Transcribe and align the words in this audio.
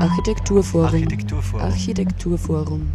Architekturforum. 0.00 0.86
Architekturforum. 0.86 1.60
Architekturforum. 1.60 2.92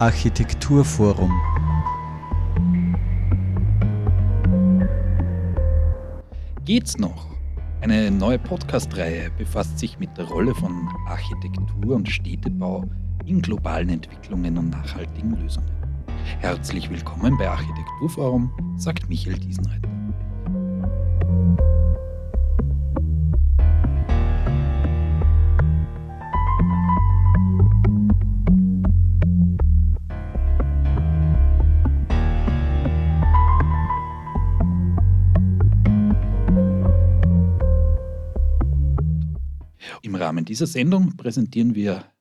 Architekturforum. 0.00 1.30
Geht's 6.64 6.98
noch? 6.98 7.26
Eine 7.82 8.10
neue 8.10 8.40
Podcast-Reihe 8.40 9.30
befasst 9.38 9.78
sich 9.78 9.96
mit 10.00 10.18
der 10.18 10.24
Rolle 10.24 10.52
von 10.56 10.88
Architektur 11.06 11.94
und 11.94 12.08
Städtebau 12.08 12.84
in 13.26 13.40
globalen 13.40 13.90
Entwicklungen 13.90 14.58
und 14.58 14.70
nachhaltigen 14.70 15.36
Lösungen. 15.40 15.70
Herzlich 16.40 16.90
willkommen 16.90 17.38
bei 17.38 17.48
Architekturforum, 17.48 18.50
sagt 18.76 19.08
Michael 19.08 19.38
Diesenreiter. 19.38 19.93
Rahmen 40.34 40.46
dieser 40.46 40.66
Sendung 40.66 41.16
präsentieren 41.16 41.76
wir 41.76 42.12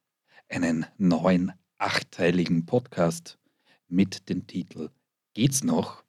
einen 0.48 0.86
neuen 1.00 1.52
achtteiligen 1.80 2.64
Podcast 2.68 3.40
mit 3.88 4.30
dem 4.30 4.46
Titel 4.46 4.92
Geht's 5.34 5.64
noch? 5.64 6.04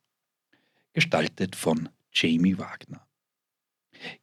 gestaltet 0.92 1.56
von 1.56 1.88
Jamie 2.12 2.58
Wagner. 2.58 3.08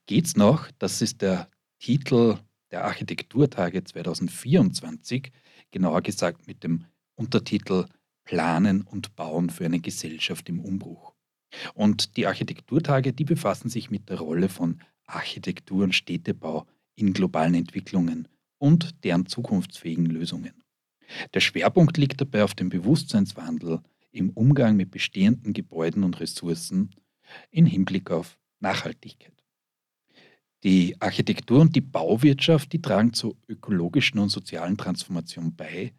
Geht's 0.06 0.36
noch? 0.36 0.70
Das 0.78 1.02
ist 1.02 1.24
der 1.24 1.50
Titel 1.80 2.38
der 2.70 2.86
Architekturtage 2.86 3.84
2024, 3.84 5.32
genauer 5.72 6.04
gesagt 6.04 6.46
mit 6.46 6.64
dem 6.64 6.86
Untertitel 7.16 7.88
Planen 8.26 8.84
und 8.84 9.16
Bauen 9.16 9.50
für 9.50 9.66
eine 9.66 9.80
Gesellschaft 9.80 10.48
im 10.50 10.60
Umbruch. 10.60 11.16
Und 11.74 12.16
die 12.16 12.28
Architekturtage, 12.28 13.12
die 13.12 13.26
befassen 13.26 13.70
sich 13.70 13.90
mit 13.90 14.08
der 14.10 14.20
Rolle 14.20 14.50
von 14.50 14.84
Architektur 15.08 15.84
und 15.84 15.96
Städtebau 15.96 16.68
in 17.02 17.14
globalen 17.14 17.56
Entwicklungen 17.56 18.28
und 18.58 19.04
deren 19.04 19.26
zukunftsfähigen 19.26 20.06
Lösungen. 20.06 20.64
Der 21.34 21.40
Schwerpunkt 21.42 21.98
liegt 21.98 22.22
dabei 22.22 22.44
auf 22.44 22.56
dem 22.56 22.70
Bewusstseinswandel 22.70 23.82
im 24.12 24.30
Umgang 24.32 24.76
mit 24.76 24.92
bestehenden 24.92 25.54
Gebäuden 25.54 26.04
und 26.04 26.20
Ressourcen 26.20 26.92
in 27.50 27.66
Hinblick 27.66 28.12
auf 28.12 28.38
Nachhaltigkeit. 28.60 29.34
Die 30.64 30.96
Architektur 31.02 31.60
und 31.60 31.76
die 31.76 31.82
Bauwirtschaft, 31.82 32.72
die 32.72 32.82
tragen 32.82 33.14
zur 33.14 33.36
ökologischen 33.48 34.20
und 34.20 34.30
sozialen 34.30 34.78
Transformation 34.78 35.56
bei. 35.56 35.94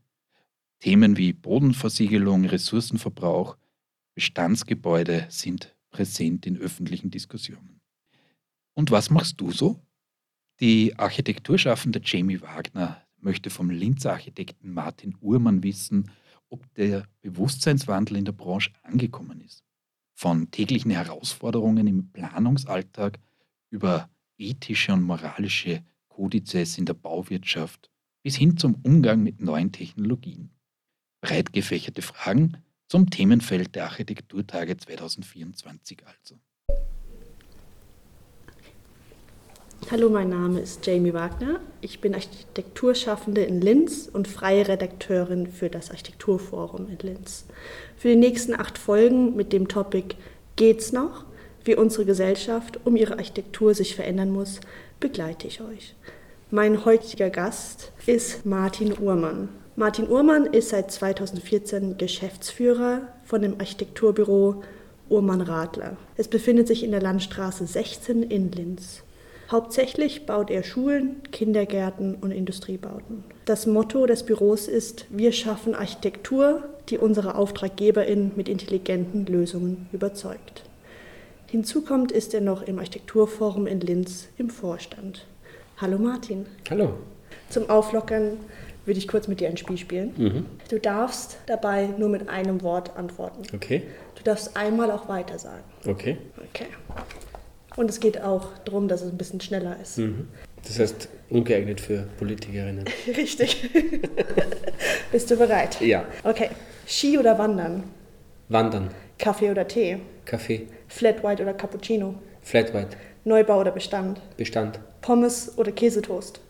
Themen 0.78 1.16
wie 1.16 1.32
Bodenversiegelung, 1.32 2.44
Ressourcenverbrauch, 2.44 3.56
Bestandsgebäude 4.14 5.26
sind 5.30 5.74
präsent 5.90 6.46
in 6.46 6.58
öffentlichen 6.58 7.10
Diskussionen. 7.10 7.80
Und 8.74 8.90
was 8.90 9.10
machst 9.10 9.40
du 9.40 9.50
so? 9.50 9.80
Die 10.60 10.98
Architekturschaffende 10.98 12.00
Jamie 12.04 12.40
Wagner 12.40 13.02
möchte 13.18 13.50
vom 13.50 13.70
Linzer 13.70 14.12
Architekten 14.12 14.72
Martin 14.72 15.16
Uhrmann 15.20 15.62
wissen, 15.62 16.10
ob 16.48 16.72
der 16.74 17.06
Bewusstseinswandel 17.22 18.16
in 18.16 18.24
der 18.24 18.32
Branche 18.32 18.70
angekommen 18.82 19.40
ist. 19.40 19.64
Von 20.14 20.50
täglichen 20.50 20.90
Herausforderungen 20.90 21.86
im 21.86 22.12
Planungsalltag 22.12 23.18
über 23.70 24.10
ethische 24.36 24.92
und 24.92 25.02
moralische 25.02 25.82
Kodizes 26.08 26.76
in 26.78 26.84
der 26.84 26.94
Bauwirtschaft 26.94 27.90
bis 28.22 28.36
hin 28.36 28.56
zum 28.56 28.76
Umgang 28.82 29.22
mit 29.22 29.40
neuen 29.40 29.72
Technologien. 29.72 30.50
Breit 31.20 31.52
gefächerte 31.52 32.02
Fragen 32.02 32.58
zum 32.86 33.08
Themenfeld 33.08 33.74
der 33.74 33.84
Architekturtage 33.84 34.76
2024 34.76 36.06
also. 36.06 36.38
Hallo, 39.90 40.08
mein 40.08 40.30
Name 40.30 40.60
ist 40.60 40.86
Jamie 40.86 41.12
Wagner. 41.12 41.60
Ich 41.82 42.00
bin 42.00 42.14
Architekturschaffende 42.14 43.42
in 43.42 43.60
Linz 43.60 44.08
und 44.10 44.26
freie 44.26 44.66
Redakteurin 44.66 45.48
für 45.48 45.68
das 45.68 45.90
Architekturforum 45.90 46.88
in 46.88 46.98
Linz. 46.98 47.44
Für 47.96 48.08
die 48.08 48.16
nächsten 48.16 48.54
acht 48.54 48.78
Folgen 48.78 49.36
mit 49.36 49.52
dem 49.52 49.68
Topic 49.68 50.16
Geht's 50.56 50.92
noch? 50.92 51.24
Wie 51.64 51.76
unsere 51.76 52.06
Gesellschaft 52.06 52.80
um 52.84 52.96
ihre 52.96 53.18
Architektur 53.18 53.74
sich 53.74 53.94
verändern 53.94 54.30
muss, 54.30 54.60
begleite 54.98 55.46
ich 55.46 55.60
euch. 55.60 55.94
Mein 56.50 56.84
heutiger 56.84 57.28
Gast 57.28 57.92
ist 58.06 58.46
Martin 58.46 58.96
Uhrmann. 58.98 59.50
Martin 59.76 60.08
Uhrmann 60.08 60.46
ist 60.46 60.70
seit 60.70 60.90
2014 60.90 61.98
Geschäftsführer 61.98 63.08
von 63.24 63.42
dem 63.42 63.58
Architekturbüro 63.58 64.62
Uhrmann 65.10 65.40
Radler. 65.42 65.96
Es 66.16 66.28
befindet 66.28 66.68
sich 66.68 66.82
in 66.84 66.92
der 66.92 67.02
Landstraße 67.02 67.66
16 67.66 68.22
in 68.22 68.52
Linz. 68.52 69.02
Hauptsächlich 69.52 70.24
baut 70.24 70.50
er 70.50 70.62
Schulen, 70.62 71.22
Kindergärten 71.30 72.14
und 72.14 72.30
Industriebauten. 72.30 73.22
Das 73.44 73.66
Motto 73.66 74.06
des 74.06 74.22
Büros 74.22 74.66
ist, 74.66 75.04
wir 75.10 75.30
schaffen 75.30 75.74
Architektur, 75.74 76.62
die 76.88 76.96
unsere 76.96 77.34
Auftraggeberinnen 77.34 78.32
mit 78.34 78.48
intelligenten 78.48 79.26
Lösungen 79.26 79.90
überzeugt. 79.92 80.62
Hinzu 81.48 81.82
kommt, 81.82 82.12
ist 82.12 82.32
er 82.32 82.40
noch 82.40 82.62
im 82.62 82.78
Architekturforum 82.78 83.66
in 83.66 83.80
Linz 83.80 84.28
im 84.38 84.48
Vorstand. 84.48 85.26
Hallo 85.76 85.98
Martin. 85.98 86.46
Hallo. 86.70 86.94
Zum 87.50 87.68
Auflockern 87.68 88.38
würde 88.86 88.98
ich 88.98 89.06
kurz 89.06 89.28
mit 89.28 89.40
dir 89.40 89.48
ein 89.48 89.58
Spiel 89.58 89.76
spielen. 89.76 90.14
Mhm. 90.16 90.46
Du 90.70 90.78
darfst 90.78 91.36
dabei 91.44 91.90
nur 91.98 92.08
mit 92.08 92.26
einem 92.30 92.62
Wort 92.62 92.96
antworten. 92.96 93.42
Okay. 93.54 93.82
Du 94.16 94.22
darfst 94.22 94.56
einmal 94.56 94.90
auch 94.90 95.10
weiter 95.10 95.38
sagen. 95.38 95.64
Okay. 95.86 96.16
Okay. 96.48 96.68
Und 97.76 97.88
es 97.90 98.00
geht 98.00 98.20
auch 98.20 98.48
darum, 98.64 98.88
dass 98.88 99.02
es 99.02 99.10
ein 99.10 99.18
bisschen 99.18 99.40
schneller 99.40 99.76
ist. 99.80 99.98
Mhm. 99.98 100.28
Das 100.64 100.78
heißt, 100.78 101.08
ungeeignet 101.30 101.80
für 101.80 102.06
Politikerinnen. 102.18 102.84
Richtig. 103.16 103.70
Bist 105.12 105.30
du 105.30 105.36
bereit? 105.36 105.80
Ja. 105.80 106.04
Okay. 106.22 106.50
Ski 106.86 107.18
oder 107.18 107.38
Wandern? 107.38 107.84
Wandern. 108.48 108.90
Kaffee 109.18 109.50
oder 109.50 109.66
Tee? 109.66 109.98
Kaffee. 110.24 110.66
Flat 110.88 111.22
White 111.24 111.42
oder 111.42 111.54
Cappuccino? 111.54 112.14
Flat 112.42 112.74
White. 112.74 112.96
Neubau 113.24 113.60
oder 113.60 113.70
Bestand? 113.70 114.20
Bestand. 114.36 114.80
Pommes 115.00 115.56
oder 115.56 115.72
Käsetoast? 115.72 116.40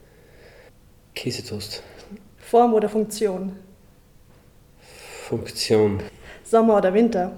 Käsetoast. 1.15 1.83
Form 2.39 2.75
oder 2.75 2.89
Funktion? 2.89 3.57
Funktion. 5.29 6.03
Sommer 6.45 6.79
oder 6.79 6.93
Winter? 6.93 7.33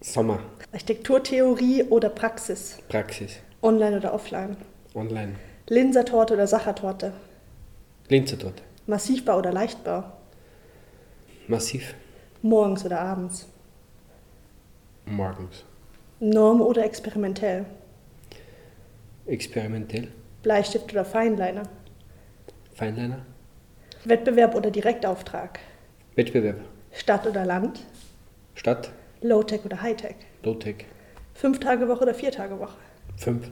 Sommer. 0.00 0.38
Architekturtheorie 0.74 1.84
oder 1.84 2.08
Praxis? 2.08 2.78
Praxis. 2.88 3.38
Online 3.62 3.96
oder 3.96 4.12
offline? 4.12 4.56
Online. 4.96 5.36
Linsertorte 5.68 6.34
oder 6.34 6.48
Sachertorte? 6.48 7.12
Linzertorte. 8.08 8.60
Massivbau 8.88 9.38
oder 9.38 9.52
Leichtbau? 9.52 10.02
Massiv. 11.46 11.94
Morgens 12.42 12.84
oder 12.84 13.00
abends? 13.00 13.46
Morgens. 15.06 15.64
Norm 16.18 16.60
oder 16.60 16.84
experimentell? 16.84 17.66
Experimentell. 19.26 20.08
Bleistift 20.42 20.92
oder 20.92 21.04
Feinliner? 21.04 21.62
Feinliner. 22.74 23.24
Wettbewerb 24.04 24.56
oder 24.56 24.72
Direktauftrag? 24.72 25.60
Wettbewerb. 26.16 26.58
Stadt 26.90 27.28
oder 27.28 27.46
Land? 27.46 27.86
Stadt. 28.56 28.90
Low-Tech 29.20 29.64
oder 29.64 29.80
High-Tech? 29.80 30.16
Low-Tech. 30.44 30.86
Fünf 31.34 31.60
Tage 31.60 31.88
Woche 31.88 32.02
oder 32.02 32.14
vier 32.14 32.30
Tage 32.30 32.58
Woche? 32.58 32.76
Fünf. 33.16 33.50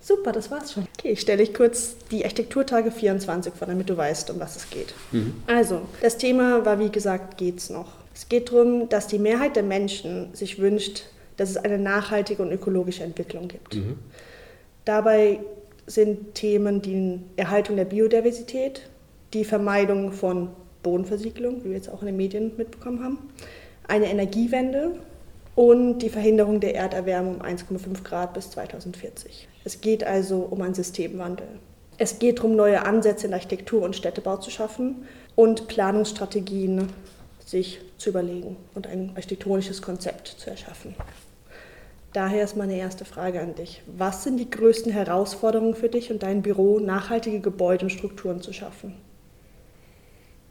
Super, 0.00 0.32
das 0.32 0.50
war's 0.50 0.72
schon. 0.72 0.86
Okay, 0.98 1.10
ich 1.10 1.20
stelle 1.20 1.38
dich 1.38 1.52
kurz 1.52 1.96
die 2.10 2.24
Architekturtage 2.24 2.90
24 2.90 3.54
vor, 3.54 3.66
damit 3.66 3.90
du 3.90 3.96
weißt, 3.96 4.30
um 4.30 4.38
was 4.38 4.56
es 4.56 4.70
geht. 4.70 4.94
Mhm. 5.10 5.34
Also, 5.46 5.82
das 6.00 6.18
Thema 6.18 6.64
war 6.64 6.78
wie 6.78 6.90
gesagt, 6.90 7.38
geht's 7.38 7.70
noch. 7.70 7.88
Es 8.14 8.28
geht 8.28 8.50
darum, 8.52 8.88
dass 8.88 9.08
die 9.08 9.18
Mehrheit 9.18 9.56
der 9.56 9.62
Menschen 9.62 10.34
sich 10.34 10.58
wünscht, 10.58 11.04
dass 11.36 11.50
es 11.50 11.56
eine 11.56 11.78
nachhaltige 11.78 12.42
und 12.42 12.52
ökologische 12.52 13.02
Entwicklung 13.02 13.48
gibt. 13.48 13.74
Mhm. 13.74 13.98
Dabei 14.84 15.40
sind 15.86 16.34
Themen 16.34 16.82
die 16.82 17.20
Erhaltung 17.36 17.76
der 17.76 17.84
Biodiversität, 17.84 18.88
die 19.32 19.44
Vermeidung 19.44 20.12
von 20.12 20.50
Bodenversiegelung, 20.82 21.64
wie 21.64 21.70
wir 21.70 21.76
jetzt 21.76 21.90
auch 21.90 22.00
in 22.00 22.06
den 22.06 22.16
Medien 22.16 22.52
mitbekommen 22.56 23.02
haben, 23.02 23.18
eine 23.88 24.06
Energiewende 24.06 24.92
und 25.56 25.98
die 25.98 26.10
Verhinderung 26.10 26.60
der 26.60 26.76
Erderwärmung 26.76 27.36
um 27.36 27.42
1,5 27.42 28.04
Grad 28.04 28.34
bis 28.34 28.50
2040. 28.50 29.48
Es 29.64 29.80
geht 29.80 30.04
also 30.04 30.38
um 30.38 30.62
einen 30.62 30.74
Systemwandel. 30.74 31.48
Es 31.98 32.18
geht 32.18 32.38
darum, 32.38 32.54
neue 32.54 32.84
Ansätze 32.84 33.26
in 33.26 33.32
Architektur 33.32 33.82
und 33.82 33.96
Städtebau 33.96 34.36
zu 34.36 34.50
schaffen 34.50 35.06
und 35.34 35.66
Planungsstrategien 35.66 36.90
sich 37.44 37.80
zu 37.96 38.10
überlegen 38.10 38.56
und 38.74 38.86
ein 38.86 39.12
architektonisches 39.14 39.80
Konzept 39.80 40.28
zu 40.28 40.50
erschaffen. 40.50 40.94
Daher 42.12 42.44
ist 42.44 42.56
meine 42.56 42.76
erste 42.76 43.04
Frage 43.04 43.40
an 43.40 43.54
dich. 43.54 43.82
Was 43.86 44.24
sind 44.24 44.38
die 44.38 44.50
größten 44.50 44.92
Herausforderungen 44.92 45.74
für 45.74 45.88
dich 45.88 46.10
und 46.10 46.22
dein 46.22 46.42
Büro, 46.42 46.80
nachhaltige 46.80 47.40
Gebäude 47.40 47.86
und 47.86 47.90
Strukturen 47.90 48.42
zu 48.42 48.52
schaffen? 48.52 48.94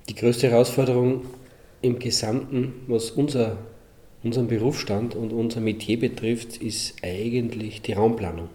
Die 0.09 0.15
größte 0.15 0.49
Herausforderung 0.49 1.25
im 1.81 1.99
Gesamten, 1.99 2.85
was 2.87 3.11
unser, 3.11 3.57
unseren 4.25 4.47
Berufsstand 4.47 5.13
und 5.15 5.31
unser 5.31 5.61
Metier 5.61 5.99
betrifft, 5.99 6.57
ist 6.57 6.95
eigentlich 7.03 7.83
die 7.83 7.93
Raumplanung. 7.93 8.49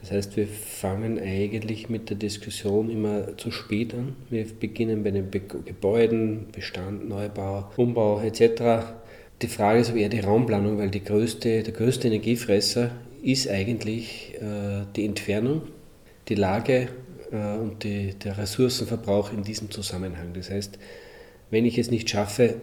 Das 0.00 0.12
heißt, 0.12 0.38
wir 0.38 0.48
fangen 0.48 1.18
eigentlich 1.18 1.90
mit 1.90 2.08
der 2.08 2.16
Diskussion 2.16 2.88
immer 2.88 3.36
zu 3.36 3.50
spät 3.50 3.92
an. 3.92 4.16
Wir 4.30 4.46
beginnen 4.46 5.04
bei 5.04 5.10
den 5.10 5.30
Be 5.30 5.40
Gebäuden, 5.40 6.46
Bestand, 6.52 7.06
Neubau, 7.06 7.70
Umbau 7.76 8.22
etc. 8.22 8.94
Die 9.42 9.48
Frage 9.48 9.80
ist 9.80 9.90
aber 9.90 9.98
eher 9.98 10.08
die 10.08 10.20
Raumplanung, 10.20 10.78
weil 10.78 10.88
die 10.88 11.04
größte, 11.04 11.62
der 11.64 11.72
größte 11.74 12.08
Energiefresser 12.08 12.90
ist 13.22 13.46
eigentlich 13.46 14.34
äh, 14.40 14.86
die 14.96 15.04
Entfernung, 15.04 15.64
die 16.28 16.34
Lage 16.34 16.88
äh, 17.30 17.58
und 17.58 17.84
die, 17.84 18.14
der 18.14 18.38
Ressourcenverbrauch 18.38 19.34
in 19.34 19.42
diesem 19.42 19.70
Zusammenhang. 19.70 20.32
Das 20.32 20.50
heißt, 20.50 20.78
wenn 21.50 21.66
ich 21.66 21.76
es 21.76 21.90
nicht 21.90 22.08
schaffe, 22.08 22.54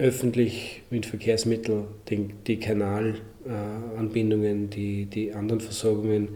öffentlich 0.00 0.82
mit 0.90 1.06
Verkehrsmitteln 1.06 1.84
den, 2.08 2.32
die 2.46 2.58
Kanalanbindungen, 2.58 4.70
die, 4.70 5.06
die 5.06 5.32
anderen 5.32 5.60
Versorgungen, 5.60 6.28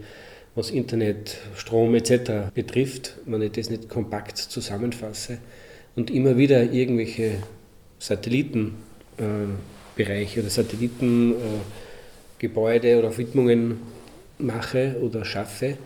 was 0.55 0.71
Internet, 0.71 1.37
Strom 1.55 1.93
etc. 1.95 2.51
betrifft, 2.53 3.17
wenn 3.25 3.41
ich 3.41 3.51
das 3.51 3.69
nicht 3.69 3.89
kompakt 3.89 4.37
zusammenfasse 4.37 5.39
und 5.95 6.11
immer 6.11 6.37
wieder 6.37 6.71
irgendwelche 6.71 7.39
Satellitenbereiche 7.99 8.77
äh, 9.97 10.39
oder 10.39 10.49
Satellitengebäude 10.49 12.89
äh, 12.89 12.95
oder 12.95 13.17
Widmungen 13.17 13.79
mache 14.37 14.97
oder 15.01 15.25
schaffe, 15.25 15.77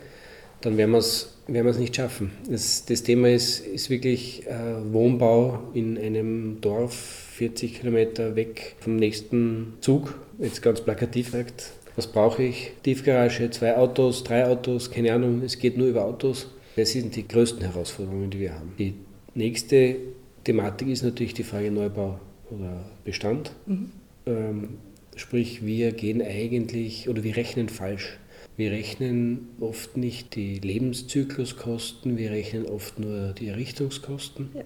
dann 0.62 0.78
werden 0.78 0.92
wir 0.92 1.00
es 1.00 1.39
werden 1.54 1.66
wir 1.66 1.72
es 1.72 1.80
nicht 1.80 1.96
schaffen. 1.96 2.32
Das, 2.50 2.86
das 2.86 3.04
Thema 3.04 3.30
ist, 3.30 3.60
ist 3.60 3.90
wirklich 3.90 4.46
äh, 4.48 4.94
Wohnbau 4.94 5.60
in 5.74 5.98
einem 5.98 6.62
Dorf 6.62 6.94
40 6.94 7.80
Kilometer 7.80 8.36
weg 8.36 8.76
vom 8.80 8.96
nächsten 8.96 9.74
Zug, 9.82 10.16
jetzt 10.40 10.62
ganz 10.62 10.82
plakativ 10.82 11.30
sagt. 11.30 11.72
Was 11.96 12.08
brauche 12.08 12.44
ich? 12.44 12.72
Tiefgarage, 12.84 13.50
zwei 13.52 13.76
Autos, 13.76 14.24
drei 14.24 14.46
Autos, 14.48 14.92
keine 14.92 15.14
Ahnung, 15.14 15.42
es 15.44 15.60
geht 15.60 15.78
nur 15.78 15.88
über 15.88 16.06
Autos. 16.06 16.48
Das 16.76 16.92
sind 16.92 17.16
die 17.16 17.28
größten 17.28 17.62
Herausforderungen, 17.62 18.30
die 18.30 18.40
wir 18.40 18.54
haben. 18.54 18.74
Die 18.78 18.94
nächste 19.36 19.96
Thematik 20.44 20.88
ist 20.88 21.04
natürlich 21.04 21.34
die 21.34 21.44
Frage 21.44 21.72
Neubau 21.72 22.20
oder 22.50 22.86
Bestand. 23.04 23.52
Mhm. 23.66 23.92
Ähm, 24.26 24.70
sprich, 25.16 25.66
wir 25.66 25.92
gehen 25.92 26.22
eigentlich 26.22 27.10
oder 27.10 27.24
wir 27.24 27.36
rechnen 27.36 27.70
falsch. 27.70 28.18
Wir 28.60 28.72
rechnen 28.72 29.48
oft 29.62 29.96
nicht 29.96 30.36
die 30.36 30.60
Lebenszykluskosten, 30.60 32.18
wir 32.18 32.32
rechnen 32.32 32.66
oft 32.66 33.00
nur 33.00 33.32
die 33.32 33.48
Errichtungskosten. 33.48 34.50
Ja. 34.54 34.64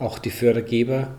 Auch 0.00 0.18
die 0.18 0.30
Fördergeber 0.30 1.16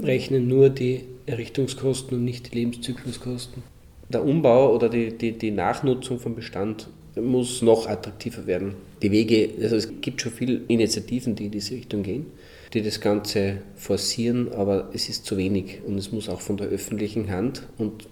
rechnen 0.00 0.46
nur 0.46 0.70
die 0.70 1.00
Errichtungskosten 1.26 2.18
und 2.18 2.24
nicht 2.24 2.52
die 2.52 2.58
Lebenszykluskosten. 2.58 3.64
Der 4.10 4.24
Umbau 4.24 4.72
oder 4.72 4.88
die, 4.88 5.18
die, 5.18 5.32
die 5.32 5.50
Nachnutzung 5.50 6.20
von 6.20 6.36
Bestand 6.36 6.88
muss 7.16 7.62
noch 7.62 7.88
attraktiver 7.88 8.46
werden. 8.46 8.76
Die 9.02 9.10
Wege, 9.10 9.50
also 9.60 9.74
es 9.74 9.88
gibt 10.02 10.20
schon 10.20 10.30
viele 10.30 10.60
Initiativen, 10.68 11.34
die 11.34 11.46
in 11.46 11.50
diese 11.50 11.74
Richtung 11.74 12.04
gehen, 12.04 12.26
die 12.74 12.82
das 12.82 13.00
Ganze 13.00 13.56
forcieren, 13.74 14.52
aber 14.52 14.88
es 14.94 15.08
ist 15.08 15.26
zu 15.26 15.36
wenig 15.36 15.80
und 15.84 15.98
es 15.98 16.12
muss 16.12 16.28
auch 16.28 16.40
von 16.40 16.58
der 16.58 16.68
öffentlichen 16.68 17.28
Hand 17.28 17.64
und 17.76 18.06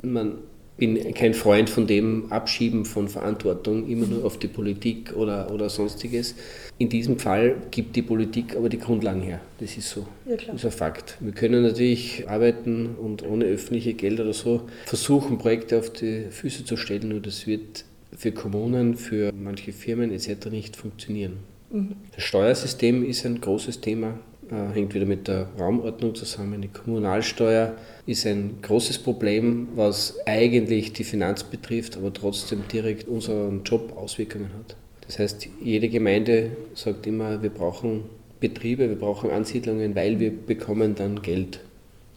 man 0.00 0.38
bin 0.76 1.14
kein 1.14 1.34
Freund 1.34 1.70
von 1.70 1.86
dem 1.86 2.30
Abschieben 2.30 2.84
von 2.84 3.08
Verantwortung 3.08 3.88
immer 3.88 4.06
nur 4.06 4.24
auf 4.24 4.38
die 4.38 4.48
Politik 4.48 5.14
oder, 5.14 5.50
oder 5.52 5.70
sonstiges. 5.70 6.34
In 6.78 6.88
diesem 6.88 7.18
Fall 7.18 7.56
gibt 7.70 7.96
die 7.96 8.02
Politik 8.02 8.56
aber 8.56 8.68
die 8.68 8.78
Grundlagen 8.78 9.22
her. 9.22 9.40
Das 9.58 9.76
ist 9.76 9.88
so. 9.88 10.06
Ja, 10.28 10.36
das 10.36 10.56
ist 10.56 10.64
ein 10.66 10.70
Fakt. 10.70 11.16
Wir 11.20 11.32
können 11.32 11.62
natürlich 11.62 12.28
arbeiten 12.28 12.94
und 13.00 13.24
ohne 13.24 13.46
öffentliche 13.46 13.94
Gelder 13.94 14.24
oder 14.24 14.34
so 14.34 14.62
versuchen, 14.84 15.38
Projekte 15.38 15.78
auf 15.78 15.90
die 15.90 16.26
Füße 16.30 16.64
zu 16.64 16.76
stellen, 16.76 17.08
nur 17.08 17.20
das 17.20 17.46
wird 17.46 17.84
für 18.16 18.32
Kommunen, 18.32 18.96
für 18.96 19.32
manche 19.32 19.72
Firmen 19.72 20.12
etc. 20.12 20.46
nicht 20.50 20.76
funktionieren. 20.76 21.38
Mhm. 21.70 21.96
Das 22.14 22.24
Steuersystem 22.24 23.04
ist 23.04 23.24
ein 23.24 23.40
großes 23.40 23.80
Thema. 23.80 24.18
Äh, 24.50 24.74
hängt 24.74 24.94
wieder 24.94 25.06
mit 25.06 25.26
der 25.26 25.48
Raumordnung 25.58 26.14
zusammen. 26.14 26.62
Die 26.62 26.68
Kommunalsteuer 26.68 27.74
ist 28.06 28.26
ein 28.26 28.58
großes 28.62 28.98
Problem, 28.98 29.68
was 29.74 30.14
eigentlich 30.24 30.92
die 30.92 31.02
Finanz 31.02 31.42
betrifft, 31.42 31.96
aber 31.96 32.12
trotzdem 32.12 32.62
direkt 32.72 33.08
unseren 33.08 33.64
Job 33.64 33.96
Auswirkungen 33.96 34.50
hat. 34.56 34.76
Das 35.06 35.18
heißt, 35.18 35.48
jede 35.60 35.88
Gemeinde 35.88 36.50
sagt 36.74 37.06
immer, 37.08 37.42
wir 37.42 37.50
brauchen 37.50 38.04
Betriebe, 38.38 38.88
wir 38.88 38.96
brauchen 38.96 39.30
Ansiedlungen, 39.30 39.96
weil 39.96 40.20
wir 40.20 40.30
bekommen 40.30 40.94
dann 40.94 41.22
Geld. 41.22 41.60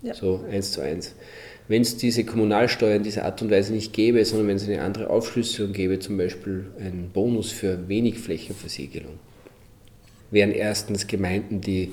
Ja. 0.04 0.14
So 0.14 0.44
eins 0.52 0.72
zu 0.72 0.81
eins. 0.81 1.16
Wenn 1.68 1.81
es 1.81 1.98
diese 1.98 2.24
Kommunalsteuer 2.24 2.96
in 2.96 3.04
dieser 3.04 3.26
Art 3.26 3.42
und 3.42 3.50
Weise 3.52 3.74
nicht 3.74 3.94
gäbe, 3.94 4.24
sondern 4.24 4.50
wenn 4.50 4.56
es 4.58 4.68
eine 4.68 4.81
andere 4.81 5.10
Aufschlüsselung 5.10 5.74
gäbe, 5.74 6.00
zum 6.00 6.18
Beispiel 6.18 6.68
einen 6.80 7.10
Bonus 7.12 7.52
für 7.52 7.88
wenig 7.88 8.20
Flächenversiegelung, 8.20 9.20
wären 10.31 10.52
erstens 10.52 11.08
Gemeinden, 11.08 11.62
die 11.62 11.92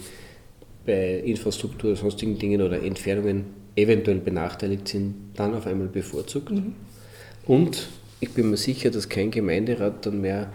bei 0.86 1.18
Infrastruktur 1.18 1.90
oder 1.90 1.98
sonstigen 1.98 2.38
Dingen 2.38 2.62
oder 2.62 2.82
Entfernungen 2.82 3.44
eventuell 3.74 4.18
benachteiligt 4.18 4.88
sind, 4.88 5.14
dann 5.34 5.54
auf 5.54 5.66
einmal 5.66 5.88
bevorzugt. 5.88 6.50
Mhm. 6.50 6.74
Und 7.44 7.88
ich 8.20 8.30
bin 8.30 8.50
mir 8.50 8.56
sicher, 8.56 8.90
dass 8.90 9.08
kein 9.08 9.30
Gemeinderat 9.30 10.06
dann 10.06 10.20
mehr 10.20 10.50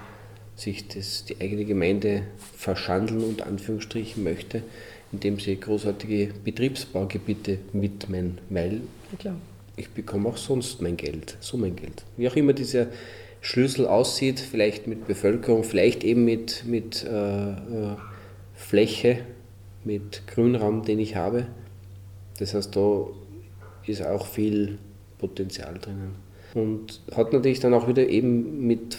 sich 0.55 0.87
das, 0.87 1.25
die 1.25 1.39
eigene 1.39 1.65
Gemeinde 1.65 2.23
verschandeln 2.57 3.23
und 3.23 3.43
Anführungsstrichen 3.43 4.23
möchte, 4.23 4.63
indem 5.11 5.39
sie 5.39 5.59
großartige 5.59 6.29
Betriebsbaugebiete 6.43 7.59
widmen, 7.73 8.39
weil 8.49 8.81
ja, 9.23 9.35
ich 9.75 9.89
bekomme 9.89 10.29
auch 10.29 10.37
sonst 10.37 10.81
mein 10.81 10.97
Geld, 10.97 11.37
so 11.39 11.57
mein 11.57 11.75
Geld. 11.75 12.03
Wie 12.17 12.27
auch 12.27 12.35
immer 12.35 12.53
dieser 12.53 12.87
Schlüssel 13.41 13.87
aussieht, 13.87 14.39
vielleicht 14.39 14.87
mit 14.87 15.07
Bevölkerung, 15.07 15.63
vielleicht 15.63 16.03
eben 16.03 16.25
mit, 16.25 16.63
mit 16.65 17.03
äh, 17.03 17.51
äh 17.51 17.95
Fläche, 18.53 19.19
mit 19.83 20.27
Grünraum, 20.27 20.83
den 20.83 20.99
ich 20.99 21.15
habe. 21.15 21.47
Das 22.39 22.53
heißt, 22.53 22.75
da 22.75 23.07
ist 23.85 24.05
auch 24.05 24.25
viel 24.25 24.77
Potenzial 25.17 25.75
drinnen. 25.79 26.15
Und 26.53 27.01
hat 27.15 27.33
natürlich 27.33 27.59
dann 27.59 27.73
auch 27.73 27.87
wieder 27.87 28.07
eben 28.07 28.67
mit 28.67 28.97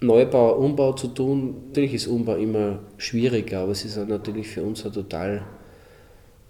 Neubau, 0.00 0.54
Umbau 0.56 0.92
zu 0.92 1.08
tun. 1.08 1.54
Natürlich 1.68 1.94
ist 1.94 2.06
Umbau 2.06 2.36
immer 2.36 2.80
schwieriger, 2.98 3.60
aber 3.60 3.72
es 3.72 3.84
ist 3.84 3.98
auch 3.98 4.06
natürlich 4.06 4.48
für 4.48 4.62
uns 4.62 4.84
auch 4.84 4.92
total 4.92 5.42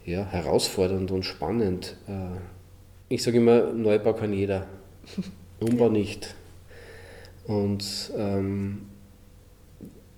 ja, 0.05 0.25
herausfordernd 0.25 1.11
und 1.11 1.25
spannend. 1.25 1.97
Äh, 2.09 2.41
ich 3.09 3.23
sage 3.23 3.39
immer, 3.39 3.73
Neubau 3.73 4.15
kann 4.15 4.33
jeder, 4.33 4.67
Umbau 5.61 5.89
nicht. 5.89 6.35
Und 7.47 8.12
ähm, 8.17 8.87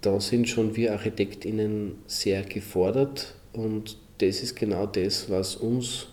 da 0.04 0.20
sind 0.20 0.48
schon 0.48 0.76
wir 0.76 0.92
ArchitektInnen 0.92 1.96
sehr 2.06 2.42
gefordert 2.42 3.34
und 3.52 3.96
das 4.18 4.42
ist 4.42 4.54
genau 4.54 4.86
das, 4.86 5.30
was 5.30 5.56
uns 5.56 6.08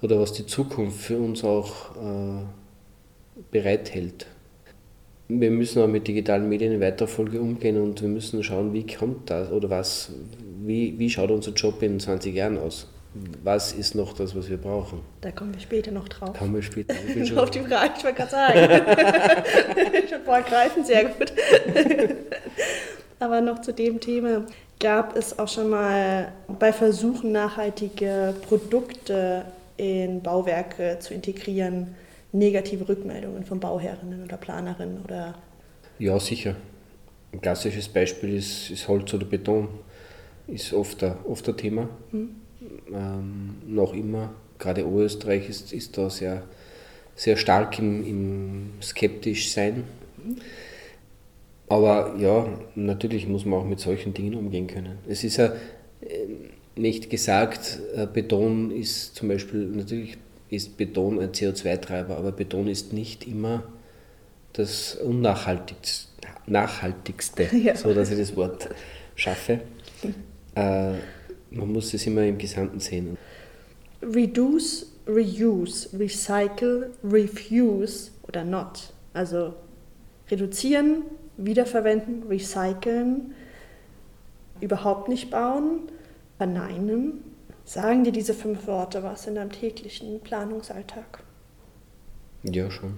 oder 0.00 0.18
was 0.18 0.32
die 0.32 0.46
Zukunft 0.46 1.00
für 1.00 1.18
uns 1.18 1.44
auch 1.44 1.94
äh, 1.96 2.44
bereithält. 3.50 4.26
Wir 5.28 5.50
müssen 5.50 5.82
auch 5.82 5.88
mit 5.88 6.08
digitalen 6.08 6.48
Medien 6.48 6.72
in 6.72 6.80
weiterer 6.80 7.08
Folge 7.08 7.40
umgehen 7.40 7.80
und 7.80 8.00
wir 8.00 8.08
müssen 8.08 8.42
schauen, 8.42 8.72
wie 8.72 8.86
kommt 8.86 9.28
das 9.28 9.50
oder 9.50 9.68
was, 9.68 10.12
wie, 10.64 10.98
wie 10.98 11.10
schaut 11.10 11.30
unser 11.30 11.52
Job 11.52 11.82
in 11.82 12.00
20 12.00 12.34
Jahren 12.34 12.58
aus? 12.58 12.86
was 13.42 13.72
ist 13.72 13.94
noch 13.94 14.12
das, 14.12 14.34
was 14.36 14.50
wir 14.50 14.56
brauchen? 14.56 15.00
Da 15.20 15.30
kommen 15.30 15.54
wir 15.54 15.60
später 15.60 15.90
noch 15.90 16.08
drauf. 16.08 16.36
Kommen 16.36 16.54
wir 16.54 16.62
später. 16.62 16.94
Ich 17.14 17.36
auf 17.38 17.50
die 17.50 17.60
Frage, 17.60 17.92
ich 17.96 18.04
wollte 18.04 18.16
gerade 18.16 18.30
sagen. 18.30 20.08
schon 20.08 20.22
vorgreifen, 20.22 20.84
sehr 20.84 21.04
gut. 21.04 21.32
Aber 23.18 23.40
noch 23.40 23.60
zu 23.60 23.72
dem 23.72 24.00
Thema. 24.00 24.46
Gab 24.78 25.16
es 25.16 25.38
auch 25.38 25.48
schon 25.48 25.70
mal 25.70 26.32
bei 26.58 26.72
Versuchen, 26.72 27.32
nachhaltige 27.32 28.34
Produkte 28.46 29.46
in 29.78 30.22
Bauwerke 30.22 30.98
zu 31.00 31.14
integrieren, 31.14 31.94
negative 32.32 32.88
Rückmeldungen 32.88 33.44
von 33.44 33.58
Bauherrinnen 33.58 34.24
oder 34.24 34.36
Planerinnen? 34.36 35.02
Oder? 35.02 35.34
Ja, 35.98 36.20
sicher. 36.20 36.56
Ein 37.32 37.40
klassisches 37.40 37.88
Beispiel 37.88 38.36
ist, 38.36 38.70
ist 38.70 38.86
Holz 38.86 39.12
oder 39.14 39.24
Beton. 39.24 39.68
Ist 40.46 40.72
oft 40.72 41.02
ein, 41.02 41.16
oft 41.26 41.48
ein 41.48 41.56
Thema. 41.56 41.88
Hm 42.10 42.36
ähm, 42.92 43.56
noch 43.66 43.92
immer. 43.92 44.32
Gerade 44.58 44.86
Oberösterreich 44.86 45.48
ist, 45.48 45.72
ist 45.72 45.98
da 45.98 46.08
sehr, 46.08 46.42
sehr 47.14 47.36
stark 47.36 47.78
im, 47.78 48.06
im 48.06 48.70
skeptisch 48.82 49.52
sein. 49.52 49.84
Aber 51.68 52.14
ja, 52.18 52.46
natürlich 52.74 53.26
muss 53.26 53.44
man 53.44 53.60
auch 53.60 53.64
mit 53.64 53.80
solchen 53.80 54.14
Dingen 54.14 54.34
umgehen 54.34 54.66
können. 54.66 54.98
Es 55.08 55.24
ist 55.24 55.36
ja 55.36 55.46
äh, 56.00 56.26
nicht 56.76 57.10
gesagt, 57.10 57.80
äh, 57.94 58.06
Beton 58.06 58.70
ist 58.70 59.16
zum 59.16 59.28
Beispiel 59.28 59.66
natürlich 59.66 60.16
ist 60.48 60.76
Beton 60.76 61.18
ein 61.18 61.32
CO2-Treiber, 61.32 62.16
aber 62.16 62.30
Beton 62.30 62.68
ist 62.68 62.92
nicht 62.92 63.26
immer 63.26 63.64
das 64.52 64.94
unnachhaltigste, 64.94 66.08
nachhaltigste, 66.46 67.48
Ja. 67.56 67.74
so 67.74 67.92
dass 67.92 68.10
ich 68.10 68.18
das 68.18 68.36
Wort 68.36 68.68
schaffe. 69.14 69.60
Äh, 70.54 70.94
man 71.50 71.70
muss 71.70 71.92
es 71.92 72.06
immer 72.06 72.22
im 72.24 72.38
Gesamten 72.38 72.80
sehen. 72.80 73.18
Reduce, 74.00 74.86
reuse, 75.06 75.90
recycle, 75.98 76.92
refuse 77.04 78.10
oder 78.26 78.42
not. 78.42 78.90
Also 79.12 79.52
reduzieren, 80.30 81.02
wiederverwenden, 81.36 82.24
recyceln, 82.28 83.34
überhaupt 84.60 85.08
nicht 85.08 85.30
bauen, 85.30 85.82
verneinen. 86.38 87.24
Sagen 87.64 88.04
dir 88.04 88.12
diese 88.12 88.34
fünf 88.34 88.66
Worte 88.66 89.02
was 89.02 89.26
in 89.26 89.34
deinem 89.34 89.50
täglichen 89.50 90.20
Planungsalltag? 90.20 91.22
Ja, 92.42 92.70
schon. 92.70 92.94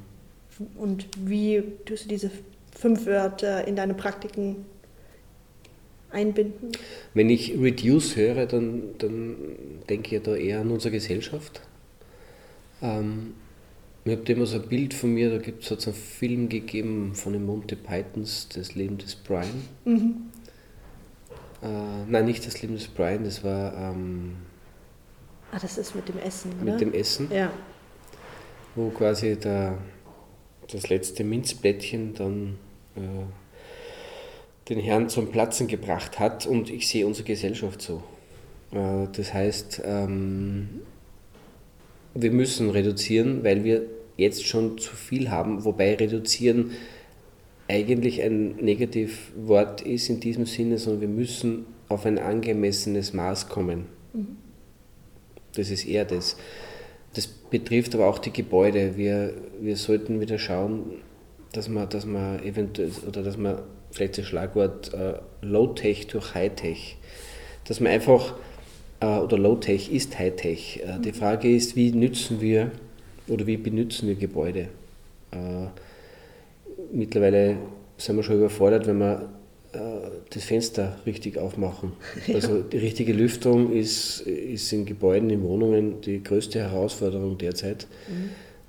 Und 0.77 1.09
wie 1.17 1.63
tust 1.85 2.05
du 2.05 2.09
diese 2.09 2.31
fünf 2.77 3.07
Wörter 3.07 3.67
in 3.67 3.77
deine 3.77 3.95
Praktiken 3.95 4.67
einbinden? 6.11 6.73
Wenn 7.15 7.31
ich 7.31 7.59
Reduce 7.59 8.17
höre, 8.17 8.47
dann, 8.47 8.95
dann 8.99 9.37
denke 9.89 10.07
ich 10.07 10.13
ja 10.13 10.21
da 10.21 10.37
eher 10.37 10.61
an 10.61 10.71
unsere 10.71 10.93
Gesellschaft. 10.93 11.63
Ähm, 12.83 13.35
ich 14.09 14.17
habe 14.17 14.33
immer 14.33 14.47
so 14.47 14.57
ein 14.57 14.69
Bild 14.69 14.95
von 14.95 15.13
mir, 15.13 15.31
da 15.31 15.39
gibt 15.39 15.71
es 15.71 15.87
einen 15.87 15.95
Film 15.95 16.49
gegeben 16.49 17.15
von 17.15 17.33
den 17.33 17.45
Monty 17.45 17.77
Pythons, 17.77 18.49
das 18.55 18.75
Leben 18.75 18.99
des 18.99 19.15
Brian. 19.15 19.63
Äh, 21.63 21.67
nein, 22.09 22.25
nicht 22.25 22.47
das 22.47 22.63
Leben 22.63 22.75
des 22.75 22.89
Brian, 22.89 23.25
das 23.25 23.43
war 23.43 23.75
ähm, 23.77 24.37
Ah, 25.51 25.59
das 25.61 25.79
ist 25.79 25.95
mit 25.95 26.09
dem 26.09 26.19
Essen, 26.19 26.53
oder? 26.61 26.73
mit 26.73 26.81
dem 26.81 26.93
Essen, 26.93 27.29
ja. 27.33 27.51
wo 28.75 28.91
quasi 28.91 29.37
der, 29.37 29.79
das 30.71 30.91
letzte 30.91 31.25
Minzblättchen 31.25 32.15
dann 32.15 32.59
äh, 32.97 33.01
den 34.69 34.79
Herrn 34.79 35.09
zum 35.09 35.31
Platzen 35.31 35.67
gebracht 35.67 36.19
hat 36.19 36.47
und 36.47 36.69
ich 36.69 36.89
sehe 36.89 37.07
unsere 37.07 37.27
Gesellschaft 37.27 37.81
so. 37.81 38.03
Äh, 38.73 39.09
das 39.13 39.33
heißt, 39.33 39.83
ähm, 39.85 40.83
wir 42.15 42.31
müssen 42.31 42.69
reduzieren, 42.69 43.43
weil 43.43 43.65
wir 43.65 43.87
jetzt 44.19 44.47
schon 44.47 44.77
zu 44.77 44.95
viel 44.95 45.31
haben, 45.31 45.65
wobei 45.65 45.95
reduzieren 45.95 46.73
eigentlich 47.69 48.23
ein 48.23 48.57
Negativwort 48.57 49.81
ist 49.83 50.11
in 50.11 50.21
diesem 50.21 50.45
Sinne, 50.45 50.79
sondern 50.79 51.01
wir 51.03 51.09
müssen 51.09 51.67
auf 51.89 52.05
ein 52.05 52.19
angemessenes 52.19 53.15
Maß 53.15 53.49
kommen. 53.49 53.87
Das 55.55 55.71
ist 55.71 55.87
eher 55.87 56.05
das. 56.05 56.37
Das 57.15 57.27
betrifft 57.27 57.95
aber 57.95 58.07
auch 58.07 58.19
die 58.19 58.33
Gebäude. 58.33 58.97
Wir, 58.97 59.35
wir 59.61 59.77
sollten 59.77 60.21
wieder 60.21 60.39
schauen, 60.39 61.03
dass 61.53 61.69
man, 61.69 61.89
dass 61.89 62.05
man 62.05 62.43
eventuell, 62.43 62.91
oder 63.07 63.23
dass 63.23 63.37
man 63.37 63.59
vielleicht 63.91 64.19
das 64.19 64.27
Schlagwort 64.27 64.93
äh, 64.93 65.15
Low-Tech 65.41 66.09
durch 66.09 66.35
High-Tech, 66.35 66.97
dass 67.65 67.81
man 67.81 67.93
einfach, 67.93 68.35
äh, 69.01 69.19
oder 69.19 69.39
Low-Tech 69.39 69.91
ist 69.91 70.19
High-Tech. 70.19 70.81
Äh, 70.85 71.01
die 71.01 71.13
Frage 71.13 71.55
ist, 71.55 71.77
wie 71.77 71.93
nützen 71.93 72.41
wir 72.41 72.73
oder 73.29 73.47
wie 73.47 73.57
benutzen 73.57 74.09
wir 74.09 74.15
Gebäude? 74.15 74.69
Äh, 75.31 75.67
mittlerweile 76.93 77.57
sind 77.97 78.17
wir 78.17 78.23
schon 78.23 78.37
überfordert, 78.37 78.87
wenn 78.87 78.99
wir 78.99 79.29
äh, 79.73 79.79
das 80.31 80.45
Fenster 80.45 80.99
richtig 81.07 81.39
aufmachen. 81.39 81.93
Also 82.35 82.63
die 82.63 82.79
richtige 82.79 83.13
Lüftung 83.13 83.73
ist, 83.73 84.21
ist 84.21 84.73
in 84.73 84.87
Gebäuden, 84.87 85.31
in 85.31 85.43
Wohnungen 85.43 86.01
die 86.01 86.23
größte 86.23 86.61
Herausforderung 86.61 87.39
derzeit, 87.39 87.87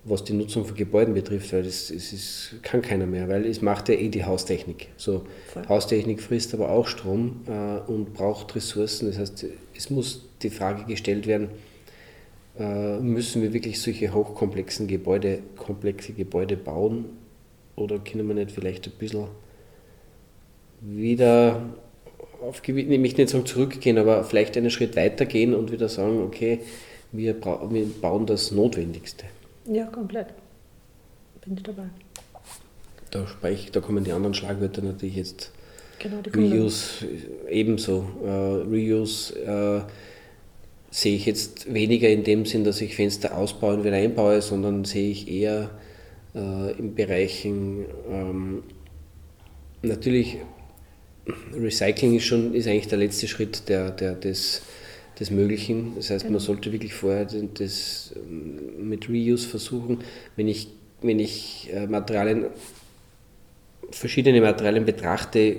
was 0.06 0.24
die 0.24 0.34
Nutzung 0.34 0.66
von 0.66 0.76
Gebäuden 0.76 1.14
betrifft, 1.14 1.54
weil 1.54 1.64
das, 1.64 1.90
es 1.92 2.14
ist, 2.14 2.56
kann 2.64 2.82
keiner 2.82 3.06
mehr, 3.06 3.28
weil 3.28 3.46
es 3.46 3.62
macht 3.62 3.90
ja 3.90 3.96
eh 3.96 4.10
die 4.10 4.24
Haustechnik. 4.24 4.88
So, 4.98 5.24
Voll. 5.54 5.68
Haustechnik 5.68 6.22
frisst 6.22 6.54
aber 6.54 6.70
auch 6.70 6.88
Strom 6.88 7.42
äh, 7.48 7.92
und 7.92 8.14
braucht 8.14 8.56
Ressourcen. 8.56 9.08
Das 9.08 9.20
heißt, 9.20 9.46
es 9.76 9.90
muss 9.90 10.26
die 10.42 10.50
Frage 10.50 10.86
gestellt 10.86 11.28
werden, 11.28 11.50
müssen 12.60 13.42
wir 13.42 13.54
wirklich 13.54 13.82
solche 13.82 14.14
hochkomplexen 14.14 14.88
Gebäude, 14.88 15.40
komplexe 15.56 16.14
Gebäude 16.14 16.58
bauen 16.58 17.06
oder 17.76 18.00
können 18.00 18.28
wir 18.28 18.36
nicht 18.36 18.52
vielleicht 18.52 18.86
ein 18.88 18.94
bisschen 19.00 19.28
wieder 20.82 21.62
auf 22.42 22.62
gewi- 22.62 22.86
nämlich 22.88 23.18
nicht 23.18 23.30
sagen 23.30 23.46
zurückgehen, 23.46 23.98
aber 23.98 24.24
vielleicht 24.24 24.56
einen 24.58 24.70
Schritt 24.70 24.96
weiter 24.96 25.26
gehen 25.26 25.54
und 25.54 25.72
wieder 25.72 25.90
sagen, 25.90 26.22
okay, 26.24 26.60
wir, 27.12 27.36
wir 27.70 27.86
bauen 28.02 28.26
das 28.26 28.52
Notwendigste. 28.52 29.26
Ja, 29.66 29.86
komplett. 29.86 30.28
Bin 31.44 31.56
ich 31.58 31.64
dabei. 31.64 31.84
Da, 33.12 33.26
sprech, 33.28 33.72
da 33.72 33.80
kommen 33.82 34.04
die 34.04 34.12
anderen 34.12 34.34
Schlagwörter 34.34 34.82
natürlich 34.82 35.16
jetzt 35.16 35.52
Genau, 36.00 36.22
die 36.22 36.30
kommen 36.30 36.50
dann- 36.50 36.62
Reuse 36.62 37.06
äh, 37.06 37.52
ebenso. 37.60 38.06
Äh, 38.24 38.30
Reuse 38.30 39.36
äh, 39.40 39.82
sehe 40.92 41.16
ich 41.16 41.26
jetzt 41.26 41.72
weniger 41.74 42.10
in 42.10 42.24
dem 42.24 42.46
Sinn, 42.46 42.64
dass 42.64 42.82
ich 42.82 42.96
Fenster 42.96 43.38
ausbaue 43.38 43.76
und 43.76 43.84
wieder 43.84 43.96
einbaue, 43.96 44.42
sondern 44.42 44.86
sehe 44.86 45.12
ich 45.12 45.30
eher 45.30 45.70
äh, 46.36 46.72
in 46.78 46.96
Bereichen 46.96 47.86
ähm, 48.12 48.64
natürlich 49.82 50.38
Recycling 51.54 52.16
ist 52.16 52.26
schon 52.26 52.54
ist 52.54 52.68
eigentlich 52.68 52.88
der 52.88 52.98
letzte 52.98 53.28
Schritt 53.28 53.70
der, 53.70 53.92
der, 53.92 54.16
des, 54.16 54.64
des 55.20 55.32
Möglichen. 55.32 55.94
Das 55.96 56.10
heißt, 56.10 56.24
Genau. 56.24 56.38
man 56.38 56.40
sollte 56.40 56.72
wirklich 56.72 56.94
vorher 56.94 57.26
das 57.26 58.14
ähm, 58.16 58.90
mit 58.90 59.10
Reuse 59.10 59.48
versuchen. 59.48 60.00
Wenn 60.36 60.48
ich, 60.48 60.70
wenn 61.02 61.20
ich 61.20 61.70
äh, 61.72 61.88
Materialien 61.88 62.48
verschiedene 63.92 64.42
Materialien 64.42 64.86
betrachte, 64.86 65.58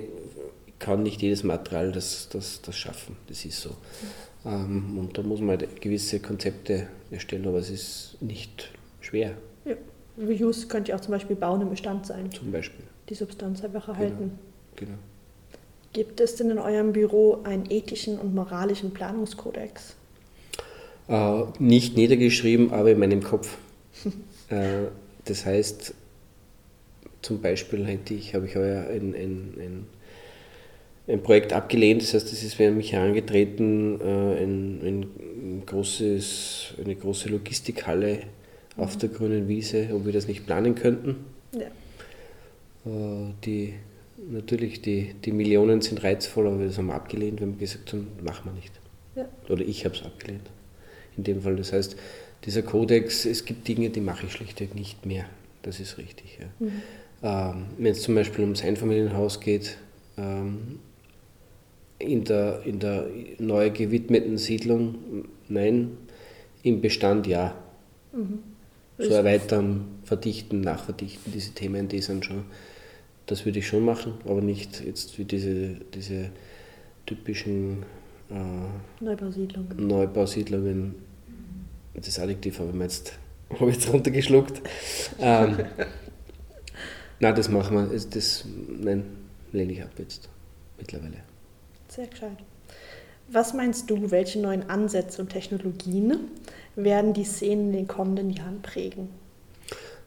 kann 0.79 1.03
nicht 1.03 1.21
jedes 1.21 1.43
Material 1.43 1.91
das, 1.91 2.27
das, 2.31 2.61
das 2.61 2.75
schaffen. 2.75 3.15
Das 3.27 3.45
ist 3.45 3.61
so. 3.61 3.71
Ähm, 4.45 4.97
und 4.97 5.17
da 5.17 5.21
muss 5.21 5.39
man 5.39 5.59
halt 5.59 5.81
gewisse 5.81 6.19
Konzepte 6.19 6.87
erstellen, 7.11 7.47
aber 7.47 7.59
es 7.59 7.69
ist 7.69 8.17
nicht 8.21 8.71
schwer, 9.01 9.33
Ja. 9.65 9.75
Reuse 10.17 10.67
könnte 10.67 10.91
ja 10.91 10.97
auch 10.97 11.01
zum 11.01 11.11
Beispiel 11.11 11.35
Bauen 11.35 11.61
im 11.61 11.69
Bestand 11.69 12.05
sein. 12.05 12.31
zum 12.31 12.51
Beispiel. 12.51 12.85
Die 13.09 13.15
Substanz 13.15 13.63
einfach 13.63 13.87
erhalten. 13.87 14.37
Genau. 14.75 14.97
Gibt 15.93 16.21
es 16.21 16.35
denn 16.35 16.49
in 16.49 16.57
eurem 16.57 16.93
Büro 16.93 17.39
einen 17.43 17.69
ethischen 17.69 18.17
und 18.19 18.33
moralischen 18.33 18.91
Planungskodex? 18.91 19.95
Äh, 21.07 21.43
nicht 21.59 21.97
niedergeschrieben, 21.97 22.71
aber 22.71 22.91
in 22.91 22.99
meinem 22.99 23.21
Kopf. 23.21 23.57
äh, 24.49 24.87
das 25.25 25.45
heißt, 25.45 25.93
zum 27.21 27.41
Beispiel 27.41 27.85
hätte 27.85 28.13
ich, 28.13 28.33
habe 28.33 28.45
ich 28.47 28.55
heuer 28.55 28.87
ein, 28.87 29.13
ein, 29.13 29.53
ein, 29.57 29.85
ein 31.07 31.23
Projekt 31.23 31.53
abgelehnt, 31.53 32.01
das 32.01 32.13
heißt, 32.13 32.31
es 32.31 32.43
ist 32.43 32.59
an 32.61 32.77
mich 32.77 32.93
herangetreten, 32.93 33.99
äh, 33.99 34.43
ein, 34.43 34.81
ein, 34.83 35.63
großes, 35.65 36.75
eine 36.83 36.95
große 36.95 37.29
Logistikhalle 37.29 38.19
auf 38.77 38.97
der 38.97 39.09
grünen 39.09 39.47
Wiese, 39.47 39.89
ob 39.93 40.05
wir 40.05 40.13
das 40.13 40.27
nicht 40.27 40.45
planen 40.45 40.75
könnten. 40.75 41.17
Ja. 41.53 41.67
Äh, 42.85 43.33
Die, 43.43 43.73
natürlich, 44.29 44.81
die, 44.81 45.15
die 45.25 45.31
Millionen 45.31 45.81
sind 45.81 46.03
reizvoll, 46.03 46.47
aber 46.47 46.65
das 46.65 46.77
haben 46.77 46.87
wir 46.87 46.95
abgelehnt, 46.95 47.41
wenn 47.41 47.53
wir 47.53 47.59
gesagt 47.59 47.91
haben, 47.93 48.07
machen 48.23 48.45
wir 48.45 48.53
nicht. 48.53 48.71
Ja. 49.15 49.27
Oder 49.49 49.63
ich 49.65 49.83
habe 49.85 49.95
es 49.95 50.03
abgelehnt. 50.03 50.49
In 51.17 51.23
dem 51.23 51.41
Fall. 51.41 51.57
Das 51.57 51.73
heißt, 51.73 51.97
dieser 52.45 52.61
Kodex, 52.61 53.25
es 53.25 53.43
gibt 53.43 53.67
Dinge, 53.67 53.89
die 53.89 54.01
mache 54.01 54.25
ich 54.25 54.31
schlichtweg 54.31 54.73
nicht 54.75 55.05
mehr. 55.05 55.25
Das 55.63 55.79
ist 55.79 55.97
richtig. 55.97 56.39
Ja. 56.39 57.51
Ähm, 57.51 57.65
wenn 57.77 57.91
es 57.91 58.01
zum 58.01 58.15
Beispiel 58.15 58.43
ums 58.45 58.63
Einfamilienhaus 58.63 59.39
geht, 59.41 59.77
ähm, 60.17 60.79
in, 62.01 62.23
der, 62.23 62.61
in 62.65 62.79
der 62.79 63.07
neu 63.39 63.69
gewidmeten 63.69 64.37
Siedlung, 64.37 65.25
nein, 65.47 65.97
im 66.63 66.81
Bestand 66.81 67.27
ja. 67.27 67.55
So 68.97 69.09
erweitern, 69.13 69.85
verdichten, 70.03 70.61
nachverdichten, 70.61 71.31
diese 71.31 71.53
Themen, 71.53 71.87
die 71.87 72.01
sind 72.01 72.25
schon, 72.25 72.43
das 73.25 73.45
würde 73.45 73.59
ich 73.59 73.67
schon 73.67 73.83
machen, 73.83 74.13
aber 74.25 74.41
nicht 74.41 74.83
jetzt 74.85 75.17
wie 75.17 75.25
diese, 75.25 75.75
diese 75.93 76.29
typischen 77.05 77.83
äh, 78.29 79.03
Neubausiedlungen. 79.03 79.87
Neubausiedlungen. 79.87 80.95
Das 81.93 82.19
Adjektiv 82.19 82.59
habe 82.59 82.69
ich 82.69 82.75
mir 82.75 82.83
jetzt, 82.83 83.13
habe 83.49 83.69
ich 83.69 83.77
jetzt 83.77 83.91
runtergeschluckt. 83.91 84.61
Ähm, 85.19 85.57
nein, 87.19 87.35
das 87.35 87.49
machen 87.49 87.75
wir, 87.75 87.85
das, 87.87 88.09
das 88.09 88.45
nein, 88.67 89.03
lehne 89.51 89.73
ich 89.73 89.81
ab 89.81 89.91
jetzt 89.97 90.29
mittlerweile. 90.77 91.30
Sehr 91.93 92.07
gescheit. 92.07 92.37
Was 93.27 93.53
meinst 93.53 93.89
du, 93.89 94.11
welche 94.11 94.39
neuen 94.39 94.69
Ansätze 94.69 95.21
und 95.21 95.27
Technologien 95.27 96.19
werden 96.77 97.11
die 97.13 97.25
Szenen 97.25 97.67
in 97.67 97.73
den 97.73 97.87
kommenden 97.87 98.29
Jahren 98.29 98.61
prägen? 98.61 99.09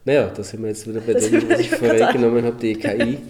Naja, 0.03 0.31
da 0.35 0.43
sind 0.43 0.63
wir 0.63 0.69
jetzt 0.69 0.87
wieder 0.87 1.01
bei 1.01 1.13
Das 1.13 1.29
dem, 1.29 1.47
was 1.47 1.59
ich 1.59 1.69
vorweggenommen 1.69 2.43
habe, 2.43 2.57
die 2.59 2.75
KI. 2.75 3.17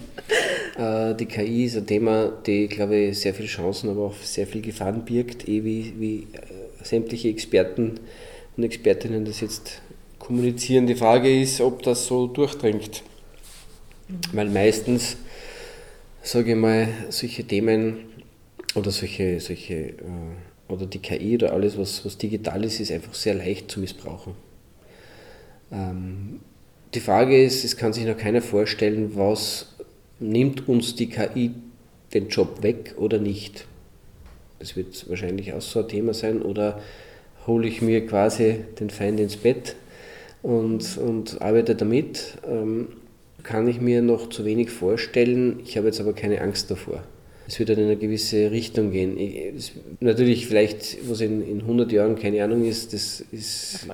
Äh, 0.78 1.14
die 1.14 1.24
KI 1.24 1.64
ist 1.64 1.78
ein 1.78 1.86
Thema, 1.86 2.30
die, 2.46 2.68
glaube 2.68 2.96
ich, 2.96 3.18
sehr 3.18 3.32
viele 3.32 3.48
Chancen, 3.48 3.88
aber 3.88 4.08
auch 4.08 4.14
sehr 4.22 4.46
viel 4.46 4.60
Gefahren 4.60 5.06
birgt, 5.06 5.48
eh 5.48 5.64
wie, 5.64 5.94
wie 5.96 6.18
äh, 6.34 6.84
sämtliche 6.84 7.30
Experten 7.30 7.98
und 8.54 8.62
Expertinnen 8.62 9.24
das 9.24 9.40
jetzt 9.40 9.80
kommunizieren. 10.18 10.86
Die 10.86 10.94
Frage 10.94 11.40
ist, 11.40 11.62
ob 11.62 11.82
das 11.82 12.04
so 12.04 12.26
durchdringt. 12.26 13.02
Weil 14.34 14.50
meistens, 14.50 15.16
sage 16.22 16.50
ich 16.50 16.58
mal, 16.58 16.88
solche 17.08 17.44
Themen 17.44 18.00
oder 18.76 18.90
solche, 18.90 19.40
solche 19.40 19.74
äh, 19.74 19.94
oder 20.68 20.86
die 20.86 20.98
KI 20.98 21.36
oder 21.36 21.52
alles, 21.52 21.78
was, 21.78 22.04
was 22.04 22.18
digital 22.18 22.64
ist, 22.64 22.80
ist 22.80 22.90
einfach 22.90 23.14
sehr 23.14 23.34
leicht 23.34 23.70
zu 23.70 23.80
missbrauchen. 23.80 24.34
Ähm, 25.72 26.40
die 26.94 27.00
Frage 27.00 27.42
ist, 27.42 27.64
es 27.64 27.76
kann 27.76 27.92
sich 27.92 28.04
noch 28.04 28.16
keiner 28.16 28.42
vorstellen, 28.42 29.12
was 29.14 29.74
nimmt 30.18 30.68
uns 30.68 30.94
die 30.94 31.08
KI 31.08 31.52
den 32.14 32.28
Job 32.28 32.62
weg 32.62 32.94
oder 32.96 33.18
nicht. 33.18 33.66
Das 34.58 34.76
wird 34.76 35.08
wahrscheinlich 35.08 35.52
auch 35.52 35.60
so 35.60 35.80
ein 35.80 35.88
Thema 35.88 36.14
sein. 36.14 36.42
Oder 36.42 36.80
hole 37.46 37.68
ich 37.68 37.82
mir 37.82 38.06
quasi 38.06 38.60
den 38.80 38.90
Feind 38.90 39.20
ins 39.20 39.36
Bett 39.36 39.76
und, 40.42 40.96
und 40.98 41.40
arbeite 41.42 41.74
damit. 41.74 42.38
Ähm, 42.48 42.88
kann 43.42 43.68
ich 43.68 43.80
mir 43.80 44.02
noch 44.02 44.28
zu 44.30 44.44
wenig 44.44 44.70
vorstellen. 44.70 45.60
Ich 45.64 45.76
habe 45.76 45.86
jetzt 45.86 46.00
aber 46.00 46.14
keine 46.14 46.40
Angst 46.40 46.70
davor. 46.70 47.04
Es 47.46 47.58
wird 47.58 47.68
dann 47.68 47.78
in 47.78 47.84
eine 47.84 47.96
gewisse 47.96 48.50
Richtung 48.50 48.90
gehen. 48.90 49.18
Ich, 49.18 49.72
natürlich, 50.00 50.46
vielleicht, 50.46 51.08
was 51.08 51.20
in, 51.20 51.46
in 51.46 51.60
100 51.60 51.92
Jahren 51.92 52.16
keine 52.16 52.42
Ahnung 52.42 52.64
ist, 52.64 52.92
das 52.92 53.24
ist 53.32 53.86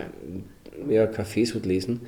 ja 0.88 1.04
Cafés 1.04 1.54
wird 1.54 1.66
lesen. 1.66 2.00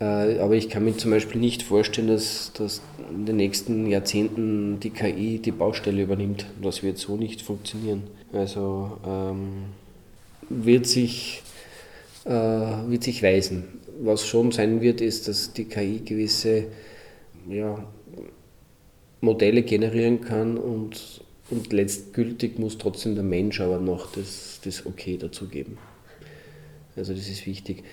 Äh, 0.00 0.38
aber 0.38 0.54
ich 0.54 0.68
kann 0.68 0.84
mir 0.84 0.96
zum 0.96 1.10
Beispiel 1.10 1.40
nicht 1.40 1.62
vorstellen, 1.62 2.08
dass, 2.08 2.52
dass 2.52 2.82
in 3.10 3.26
den 3.26 3.36
nächsten 3.36 3.86
Jahrzehnten 3.86 4.78
die 4.80 4.90
KI 4.90 5.38
die 5.38 5.50
Baustelle 5.50 6.02
übernimmt. 6.02 6.46
Das 6.62 6.82
wird 6.82 6.98
so 6.98 7.16
nicht 7.16 7.42
funktionieren. 7.42 8.04
Also 8.32 8.96
ähm, 9.04 9.64
wird, 10.48 10.86
sich, 10.86 11.42
äh, 12.24 12.30
wird 12.30 13.02
sich 13.02 13.22
weisen. 13.22 13.64
Was 14.00 14.24
schon 14.26 14.52
sein 14.52 14.80
wird, 14.80 15.00
ist, 15.00 15.26
dass 15.26 15.52
die 15.52 15.64
KI 15.64 16.00
gewisse 16.04 16.66
ja, 17.48 17.84
Modelle 19.20 19.62
generieren 19.62 20.20
kann 20.20 20.56
und, 20.56 21.22
und 21.50 21.72
letztgültig 21.72 22.58
muss 22.58 22.78
trotzdem 22.78 23.14
der 23.14 23.24
Mensch 23.24 23.60
aber 23.60 23.78
noch 23.78 24.12
das, 24.12 24.60
das 24.64 24.86
Okay 24.86 25.16
dazu 25.18 25.48
geben. 25.48 25.78
Also 26.96 27.12
das 27.12 27.28
ist 27.28 27.46
wichtig. 27.46 27.84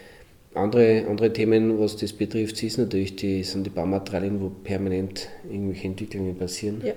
Andere, 0.53 1.05
andere 1.08 1.34
Themen, 1.34 1.79
was 1.79 1.98
das 1.98 2.13
betrifft, 2.13 2.62
ist 2.63 2.77
natürlich 2.77 3.15
die, 3.17 3.44
sind 3.44 3.65
die 3.65 3.70
Baumaterialien, 3.70 4.41
wo 4.41 4.50
permanent 4.50 5.27
irgendwelche 5.50 5.88
Entwicklungen 5.88 6.38
passieren. 6.38 6.82
Ja, 6.84 6.94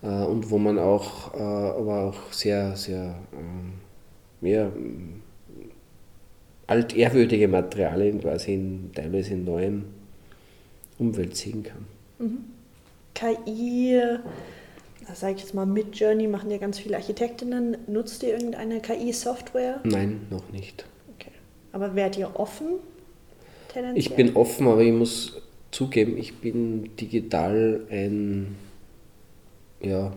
genau. 0.00 0.24
äh, 0.24 0.26
und 0.26 0.48
wo 0.50 0.58
man 0.58 0.78
auch, 0.78 1.34
äh, 1.34 1.38
aber 1.38 2.04
auch 2.04 2.32
sehr, 2.32 2.76
sehr 2.76 3.18
äh, 4.42 4.50
ja, 4.50 4.72
altehrwürdige 6.68 7.48
Materialien 7.48 8.20
quasi 8.20 8.54
in, 8.54 8.90
teilweise 8.94 9.34
in 9.34 9.44
neuen 9.44 9.84
Umwelt 10.98 11.36
sehen 11.36 11.64
kann. 11.64 11.86
Mhm. 12.18 12.38
KI, 13.18 14.00
sage 15.12 15.34
ich 15.34 15.40
jetzt 15.40 15.54
mal, 15.54 15.66
mit 15.66 15.98
Journey 15.98 16.28
machen 16.28 16.50
ja 16.50 16.58
ganz 16.58 16.78
viele 16.78 16.96
Architektinnen. 16.96 17.76
Nutzt 17.88 18.22
ihr 18.22 18.30
irgendeine 18.30 18.80
KI-Software? 18.80 19.80
Nein, 19.82 20.20
noch 20.30 20.48
nicht. 20.50 20.84
Aber 21.72 21.94
wärt 21.94 22.16
ihr 22.16 22.38
offen? 22.38 22.66
Tendenziell? 23.72 23.98
Ich 23.98 24.14
bin 24.14 24.36
offen, 24.36 24.66
aber 24.68 24.80
ich 24.80 24.92
muss 24.92 25.42
zugeben, 25.70 26.16
ich 26.16 26.36
bin 26.36 26.96
digital 26.96 27.82
ein, 27.90 28.56
ja, 29.80 30.12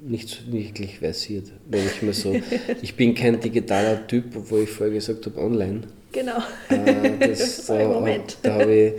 nicht 0.00 0.52
wirklich 0.52 0.98
versiert, 0.98 1.50
wenn 1.68 1.86
ich 1.86 2.02
mal 2.02 2.12
so. 2.12 2.36
ich 2.82 2.94
bin 2.94 3.14
kein 3.14 3.40
digitaler 3.40 4.06
Typ, 4.06 4.36
obwohl 4.36 4.60
ich 4.60 4.70
vorher 4.70 4.94
gesagt 4.94 5.26
habe, 5.26 5.40
online. 5.40 5.82
Genau. 6.14 6.38
Äh, 6.68 7.28
das, 7.28 7.66
da, 7.66 7.88
Moment. 7.88 8.38
da 8.42 8.54
habe 8.54 8.72
ich 8.72 8.92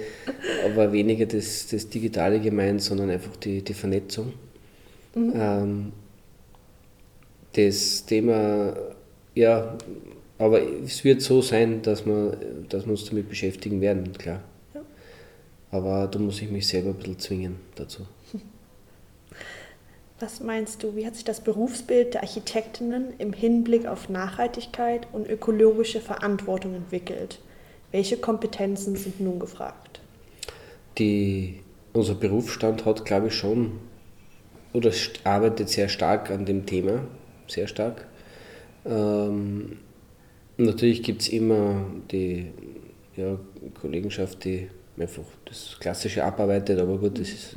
aber 0.65 0.91
weniger 0.91 1.25
das, 1.25 1.67
das 1.67 1.87
Digitale 1.87 2.41
gemeint, 2.41 2.81
sondern 2.81 3.09
einfach 3.09 3.35
die, 3.37 3.61
die 3.61 3.73
Vernetzung. 3.73 4.33
Mhm. 5.15 5.33
Ähm, 5.33 5.91
das 7.53 8.05
Thema, 8.05 8.75
ja, 9.33 9.77
aber 10.37 10.61
es 10.83 11.05
wird 11.05 11.21
so 11.21 11.41
sein, 11.41 11.81
dass 11.81 12.05
wir, 12.05 12.37
dass 12.67 12.85
wir 12.85 12.91
uns 12.91 13.05
damit 13.05 13.29
beschäftigen 13.29 13.79
werden, 13.79 14.11
klar. 14.11 14.41
Ja. 14.73 14.81
Aber 15.71 16.07
da 16.07 16.19
muss 16.19 16.41
ich 16.41 16.51
mich 16.51 16.67
selber 16.67 16.89
ein 16.89 16.95
bisschen 16.97 17.19
zwingen 17.19 17.55
dazu. 17.75 18.05
Was 20.19 20.39
meinst 20.39 20.81
du, 20.81 20.95
wie 20.95 21.05
hat 21.05 21.15
sich 21.15 21.25
das 21.25 21.41
Berufsbild 21.41 22.13
der 22.13 22.21
Architektinnen 22.21 23.13
im 23.17 23.33
Hinblick 23.33 23.85
auf 23.85 24.07
Nachhaltigkeit 24.09 25.07
und 25.11 25.27
ökologische 25.27 25.99
Verantwortung 25.99 26.73
entwickelt? 26.73 27.39
Welche 27.91 28.17
Kompetenzen 28.17 28.95
sind 28.95 29.19
nun 29.19 29.39
gefragt? 29.39 29.99
Die, 30.97 31.59
unser 31.91 32.15
Berufsstand 32.15 32.85
hat, 32.85 33.03
glaube 33.03 33.27
ich, 33.27 33.35
schon 33.35 33.79
oder 34.71 34.91
arbeitet 35.23 35.69
sehr 35.69 35.89
stark 35.89 36.31
an 36.31 36.45
dem 36.45 36.65
Thema, 36.65 37.01
sehr 37.47 37.67
stark. 37.67 38.07
Ähm, 38.85 39.79
Natürlich 40.57 41.03
gibt 41.03 41.21
es 41.21 41.27
immer 41.29 41.85
die 42.11 42.47
ja, 43.17 43.37
Kollegenschaft, 43.81 44.45
die 44.45 44.69
einfach 44.97 45.23
das 45.45 45.77
Klassische 45.79 46.23
abarbeitet, 46.23 46.79
aber 46.79 46.97
gut, 46.97 47.19
das 47.19 47.29
ist, 47.29 47.55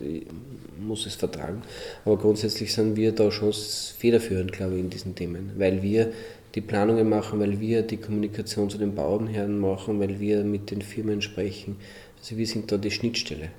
muss 0.79 1.07
es 1.07 1.15
vertragen. 1.15 1.63
Aber 2.05 2.17
grundsätzlich 2.17 2.73
sind 2.73 2.97
wir 2.97 3.13
da 3.13 3.31
schon 3.31 3.53
federführend, 3.53 4.53
glaube 4.53 4.75
ich, 4.75 4.81
in 4.81 4.91
diesen 4.91 5.15
Themen, 5.15 5.53
weil 5.57 5.83
wir 5.83 6.13
die 6.55 6.61
Planungen 6.61 7.09
machen, 7.09 7.41
weil 7.41 7.61
wir 7.61 7.83
die 7.83 7.99
Kommunikation 7.99 8.71
zu 8.71 8.79
den 8.79 8.95
Bauernherren 8.95 9.59
machen, 9.59 10.01
weil 10.01 10.19
wir 10.19 10.45
mit 10.45 10.71
den 10.71 10.83
Firmen 10.83 11.23
sprechen. 11.23 11.77
Also 12.19 12.37
wir 12.37 12.47
sind 12.47 12.73
da 12.73 12.79
die 12.79 12.91
Schnittstelle. 12.91 13.51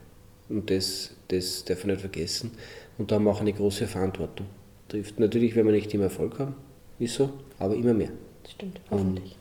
Und 0.49 0.69
das, 0.69 1.11
das 1.27 1.63
darf 1.63 1.83
man 1.83 1.91
nicht 1.91 2.01
vergessen. 2.01 2.51
Und 2.97 3.11
da 3.11 3.15
haben 3.15 3.25
wir 3.25 3.31
auch 3.31 3.41
eine 3.41 3.53
große 3.53 3.87
Verantwortung. 3.87 4.47
Trifft. 4.87 5.19
Natürlich 5.19 5.55
werden 5.55 5.67
wir 5.67 5.73
nicht 5.73 5.93
immer 5.93 6.05
Erfolg 6.05 6.39
haben, 6.39 6.55
ist 6.97 7.13
so, 7.13 7.29
aber 7.59 7.75
immer 7.75 7.93
mehr. 7.93 8.09
Stimmt, 8.47 8.81
hoffentlich. 8.89 9.33
Und 9.33 9.38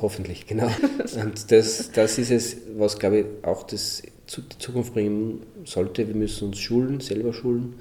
hoffentlich, 0.00 0.46
genau. 0.46 0.68
Und 1.20 1.50
das, 1.50 1.90
das 1.92 2.18
ist 2.18 2.30
es, 2.30 2.56
was, 2.76 2.98
glaube 2.98 3.20
ich, 3.20 3.26
auch 3.42 3.62
das 3.64 4.02
die 4.26 4.58
Zukunft 4.58 4.94
bringen 4.94 5.42
sollte. 5.64 6.08
Wir 6.08 6.14
müssen 6.14 6.48
uns 6.48 6.58
schulen, 6.58 7.00
selber 7.00 7.32
schulen. 7.32 7.74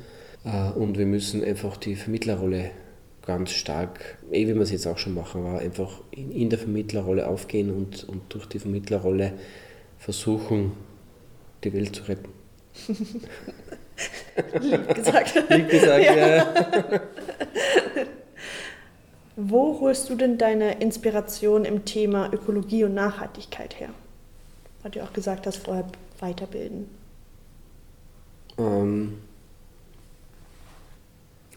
Äh, 0.44 0.72
und 0.72 0.98
wir 0.98 1.06
müssen 1.06 1.44
einfach 1.44 1.78
die 1.78 1.96
Vermittlerrolle 1.96 2.72
ganz 3.26 3.52
stark, 3.52 4.18
eh 4.32 4.48
wie 4.48 4.56
wir 4.56 4.62
es 4.62 4.72
jetzt 4.72 4.86
auch 4.88 4.98
schon 4.98 5.14
machen, 5.14 5.46
aber 5.46 5.60
einfach 5.60 6.02
in, 6.12 6.32
in 6.32 6.50
der 6.50 6.60
Vermittlerrolle 6.60 7.28
aufgehen 7.28 7.72
und, 7.72 8.04
und 8.04 8.22
durch 8.30 8.46
die 8.48 8.60
Vermittlerrolle 8.60 9.34
versuchen, 9.98 10.74
die 11.64 11.74
Welt 11.74 11.96
zu 11.96 12.04
retten. 12.04 12.30
Lieb 14.62 14.96
gesagt. 14.96 15.36
Lieb 15.50 15.70
gesagt, 15.70 16.04
ja. 16.04 16.16
ja. 16.18 16.54
Wo 19.36 19.80
holst 19.80 20.10
du 20.10 20.16
denn 20.16 20.38
deine 20.38 20.80
Inspiration 20.80 21.66
im 21.66 21.86
Thema 21.86 22.32
Ökologie 22.32 22.84
und 22.84 22.94
Nachhaltigkeit 22.94 23.80
her? 23.80 23.90
Weil 24.82 24.92
du 24.92 25.04
auch 25.04 25.14
gesagt 25.14 25.48
hast, 25.48 25.58
vorher 25.58 25.86
weiterbilden. 26.20 26.86
Ähm, 28.58 29.14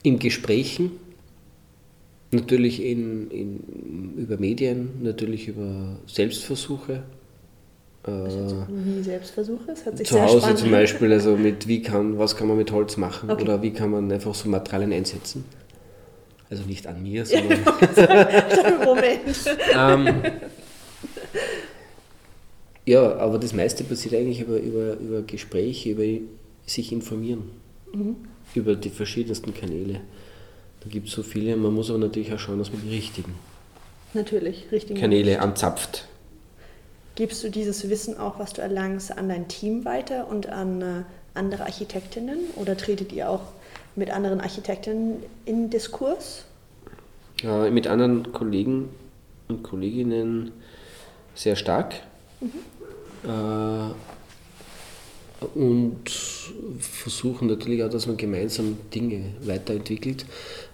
in 0.03 0.19
Gesprächen, 0.19 0.93
natürlich 2.31 2.83
in, 2.83 3.31
in, 3.31 4.15
über 4.17 4.39
Medien, 4.39 5.03
natürlich 5.03 5.49
über 5.49 5.97
Selbstversuche. 6.07 7.03
Äh, 8.07 8.11
wie 8.11 9.03
Selbstversuche? 9.03 9.65
Das 9.67 9.85
hört 9.85 9.99
sich 9.99 10.09
zu 10.09 10.23
Hause 10.23 10.55
zum 10.55 10.71
Beispiel, 10.71 11.13
also 11.13 11.37
mit 11.37 11.69
wie 11.69 11.83
kann, 11.83 12.19
was 12.19 12.37
kann 12.37 12.49
man 12.49 12.57
mit 12.57 12.73
Holz 12.73 12.97
machen 12.97 13.31
okay. 13.31 13.43
oder 13.43 13.61
wie 13.61 13.73
kann 13.73 13.91
man 13.91 14.11
einfach 14.11 14.35
so 14.35 14.49
Materialien 14.49 14.93
einsetzen. 14.93 15.45
Also 16.49 16.63
nicht 16.65 16.87
an 16.87 17.03
mir, 17.03 17.27
sondern. 17.27 17.61
Moment. 18.85 19.37
ähm, 19.75 20.23
ja, 22.85 23.17
aber 23.17 23.39
das 23.39 23.53
meiste 23.53 23.83
passiert 23.85 24.15
eigentlich 24.15 24.41
über, 24.41 24.59
über, 24.59 24.95
über 24.95 25.23
Gespräche, 25.23 25.91
über 25.91 26.25
sich 26.67 26.93
informieren. 26.93 27.51
Mhm. 27.93 28.17
Über 28.55 28.77
die 28.77 28.91
verschiedensten 28.91 29.53
Kanäle. 29.55 30.01
Da 30.81 30.89
gibt 30.89 31.09
es 31.09 31.15
so 31.15 31.23
viele, 31.23 31.57
man 31.57 31.75
muss 31.75 31.91
aber 31.91 31.99
natürlich 31.99 32.33
auch 32.33 32.39
schauen, 32.39 32.59
dass 32.59 32.73
man 32.73 32.81
die 32.83 32.95
richtigen 32.95 33.35
natürlich, 34.15 34.67
richtigen 34.73 34.99
Kanäle 34.99 35.41
anzapft. 35.41 36.07
Gibst 37.17 37.43
du 37.43 37.51
dieses 37.51 37.89
Wissen 37.89 38.19
auch, 38.19 38.39
was 38.39 38.53
du 38.53 38.63
erlangst, 38.63 39.17
an 39.17 39.29
dein 39.29 39.49
Team 39.49 39.85
weiter 39.85 40.29
und 40.29 40.49
an 40.49 40.83
äh, 40.83 41.03
andere 41.35 41.65
Architektinnen 41.65 42.39
oder 42.57 42.77
tretet 42.77 43.13
ihr 43.13 43.31
auch 43.31 43.43
mit 43.97 44.11
anderen 44.11 44.41
Architekten 44.41 45.23
in 45.45 45.71
Diskurs? 45.71 46.45
Äh, 47.43 47.71
mit 47.71 47.87
anderen 47.87 48.33
Kollegen 48.33 48.89
und 49.49 49.63
Kolleginnen 49.63 50.53
sehr 51.35 51.57
stark. 51.57 51.95
Mhm. 52.41 53.31
Äh, 53.31 53.91
und 55.55 56.11
versuchen 56.79 57.49
natürlich 57.49 57.85
auch, 57.85 57.91
dass 57.91 58.07
man 58.07 58.17
gemeinsam 58.17 58.79
Dinge 58.95 59.35
weiterentwickelt. 59.43 60.25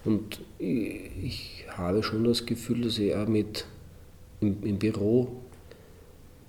Und 0.05 0.39
ich 0.57 1.65
habe 1.69 2.01
schon 2.01 2.23
das 2.23 2.45
Gefühl, 2.45 2.81
dass 2.83 2.97
ich 2.97 3.13
auch 3.13 3.27
mit, 3.27 3.65
im, 4.39 4.63
im 4.63 4.79
Büro 4.79 5.33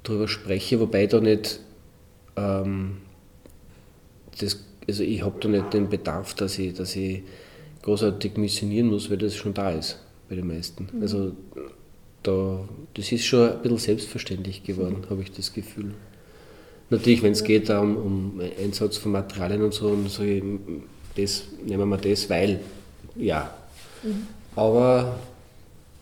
darüber 0.05 0.29
spreche, 0.29 0.79
wobei 0.79 1.07
da 1.07 1.21
nicht 1.21 1.61
ähm, 2.37 2.99
das, 4.41 4.65
also 4.89 5.03
ich 5.03 5.23
habe 5.23 5.39
da 5.41 5.49
nicht 5.49 5.73
den 5.73 5.89
Bedarf, 5.89 6.35
dass 6.35 6.59
ich, 6.59 6.75
dass 6.75 6.97
ich 6.97 7.23
großartig 7.83 8.37
missionieren 8.37 8.89
muss, 8.89 9.11
weil 9.11 9.19
das 9.19 9.35
schon 9.35 9.55
da 9.55 9.71
ist 9.71 9.99
bei 10.29 10.37
den 10.37 10.47
meisten. 10.47 10.89
Mhm. 10.93 11.03
Also 11.03 11.33
da, 12.23 12.69
das 12.95 13.13
ist 13.13 13.25
schon 13.25 13.51
ein 13.51 13.63
bisschen 13.63 13.79
selbstverständlich 13.79 14.65
geworden, 14.65 15.03
mhm. 15.03 15.11
habe 15.11 15.23
ich 15.23 15.33
das 15.33 15.53
Gefühl. 15.53 15.95
Natürlich, 16.91 17.23
wenn 17.23 17.33
es 17.33 17.45
geht 17.45 17.71
um, 17.71 17.97
um 17.97 18.41
Einsatz 18.63 18.99
von 18.99 19.13
Materialien 19.13 19.63
und 19.63 19.75
so, 19.75 19.89
und 19.89 20.09
so 20.11 20.23
das, 21.17 21.45
nehmen 21.65 21.89
wir 21.89 21.97
das, 21.97 22.29
weil, 22.29 22.61
ja. 23.17 23.55
Mhm. 24.03 24.27
Aber 24.57 25.19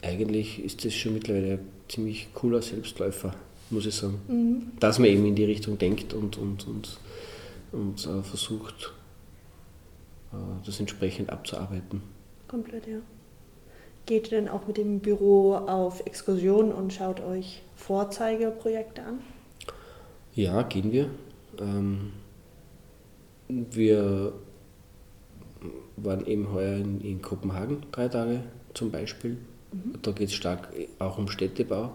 eigentlich 0.02 0.62
ist 0.64 0.84
das 0.84 0.94
schon 0.94 1.14
mittlerweile 1.14 1.54
ein 1.54 1.60
ziemlich 1.88 2.28
cooler 2.34 2.62
Selbstläufer, 2.62 3.34
muss 3.70 3.86
ich 3.86 3.94
sagen. 3.94 4.18
Mhm. 4.28 4.62
Dass 4.80 4.98
man 4.98 5.08
eben 5.08 5.24
in 5.26 5.34
die 5.34 5.44
Richtung 5.44 5.78
denkt 5.78 6.14
und, 6.14 6.38
und, 6.38 6.66
und, 6.66 6.98
und 7.72 8.06
uh, 8.06 8.22
versucht, 8.22 8.92
uh, 10.32 10.36
das 10.64 10.78
entsprechend 10.80 11.30
abzuarbeiten. 11.30 12.02
Komplett, 12.48 12.86
ja. 12.86 12.98
Geht 14.06 14.32
ihr 14.32 14.40
denn 14.40 14.48
auch 14.48 14.66
mit 14.66 14.76
dem 14.76 15.00
Büro 15.00 15.54
auf 15.54 16.04
Exkursionen 16.06 16.72
und 16.72 16.92
schaut 16.92 17.20
euch 17.20 17.62
Vorzeigeprojekte 17.76 19.02
an? 19.02 19.20
Ja, 20.34 20.62
gehen 20.62 20.90
wir. 20.90 21.10
Ähm, 21.58 22.12
wir 23.48 24.32
waren 25.96 26.26
eben 26.26 26.52
heuer 26.52 26.76
in, 26.76 27.00
in 27.00 27.22
Kopenhagen 27.22 27.86
drei 27.92 28.08
Tage 28.08 28.42
zum 28.74 28.90
Beispiel. 28.90 29.38
Mhm. 29.72 29.94
Da 30.02 30.12
geht 30.12 30.28
es 30.28 30.34
stark 30.34 30.68
auch 30.98 31.18
um 31.18 31.28
Städtebau. 31.28 31.92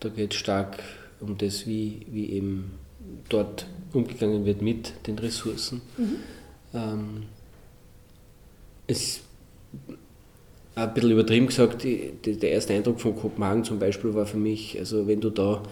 Da 0.00 0.08
geht 0.10 0.32
es 0.32 0.38
stark 0.38 0.78
um 1.20 1.38
das, 1.38 1.66
wie, 1.66 2.06
wie 2.10 2.30
eben 2.30 2.78
dort 3.28 3.66
umgegangen 3.92 4.44
wird 4.44 4.62
mit 4.62 5.06
den 5.06 5.18
Ressourcen. 5.18 5.82
Mhm. 5.96 6.16
Ähm, 6.74 7.22
es 8.86 9.20
ein 10.74 10.92
bisschen 10.92 11.10
übertrieben 11.12 11.46
gesagt, 11.46 11.82
die, 11.84 12.12
die, 12.24 12.38
der 12.38 12.52
erste 12.52 12.74
Eindruck 12.74 13.00
von 13.00 13.16
Kopenhagen 13.16 13.64
zum 13.64 13.78
Beispiel 13.78 14.14
war 14.14 14.26
für 14.26 14.36
mich, 14.36 14.78
also 14.78 15.06
wenn 15.06 15.20
du 15.20 15.30
da 15.30 15.62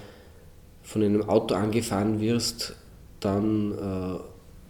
von 0.83 1.03
einem 1.03 1.29
Auto 1.29 1.55
angefahren 1.55 2.21
wirst, 2.21 2.75
dann 3.21 3.73
äh, 3.73 4.19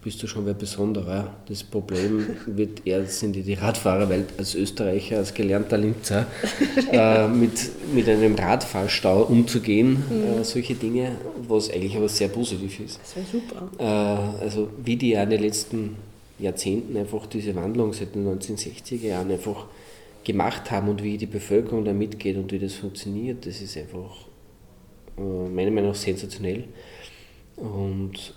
bist 0.05 0.23
du 0.23 0.27
schon 0.27 0.45
wer 0.45 0.53
Besonderer. 0.53 1.35
Das 1.49 1.65
Problem 1.65 2.27
wird 2.47 2.87
eher 2.87 3.05
sind 3.07 3.33
die 3.33 3.55
Radfahrer, 3.55 4.09
weil 4.09 4.27
als 4.37 4.55
Österreicher, 4.55 5.17
als 5.17 5.33
gelernter 5.33 5.79
Linzer, 5.79 6.27
äh, 6.93 7.27
mit, 7.27 7.53
mit 7.93 8.09
einem 8.09 8.35
Radfahrstau 8.35 9.23
umzugehen, 9.23 10.05
mhm. 10.09 10.41
äh, 10.41 10.45
solche 10.45 10.75
Dinge, 10.75 11.13
was 11.49 11.71
eigentlich 11.71 11.97
aber 11.97 12.09
sehr 12.09 12.29
positiv 12.29 12.81
ist. 12.81 13.01
Das 13.01 13.17
wäre 13.17 13.27
super. 13.33 13.69
Äh, 13.79 14.45
also 14.45 14.69
wie 14.85 14.97
die 14.97 15.11
ja 15.11 15.23
in 15.23 15.31
den 15.31 15.41
letzten 15.41 15.97
Jahrzehnten 16.39 16.97
einfach 16.97 17.27
diese 17.27 17.55
Wandlung 17.55 17.95
seit 17.95 18.15
den 18.15 18.27
1960er 18.29 19.07
Jahren 19.07 19.31
einfach 19.31 19.67
gemacht 20.23 20.71
haben 20.71 20.89
und 20.89 21.03
wie 21.03 21.17
die 21.17 21.27
Bevölkerung 21.27 21.85
da 21.85 21.93
mitgeht 21.93 22.37
und 22.37 22.53
wie 22.53 22.59
das 22.59 22.75
funktioniert, 22.75 23.47
das 23.47 23.61
ist 23.63 23.77
einfach 23.77 24.27
äh, 25.17 25.49
meiner 25.49 25.71
Meinung 25.71 25.91
nach 25.91 25.97
sensationell. 25.97 26.65
Und 27.57 28.35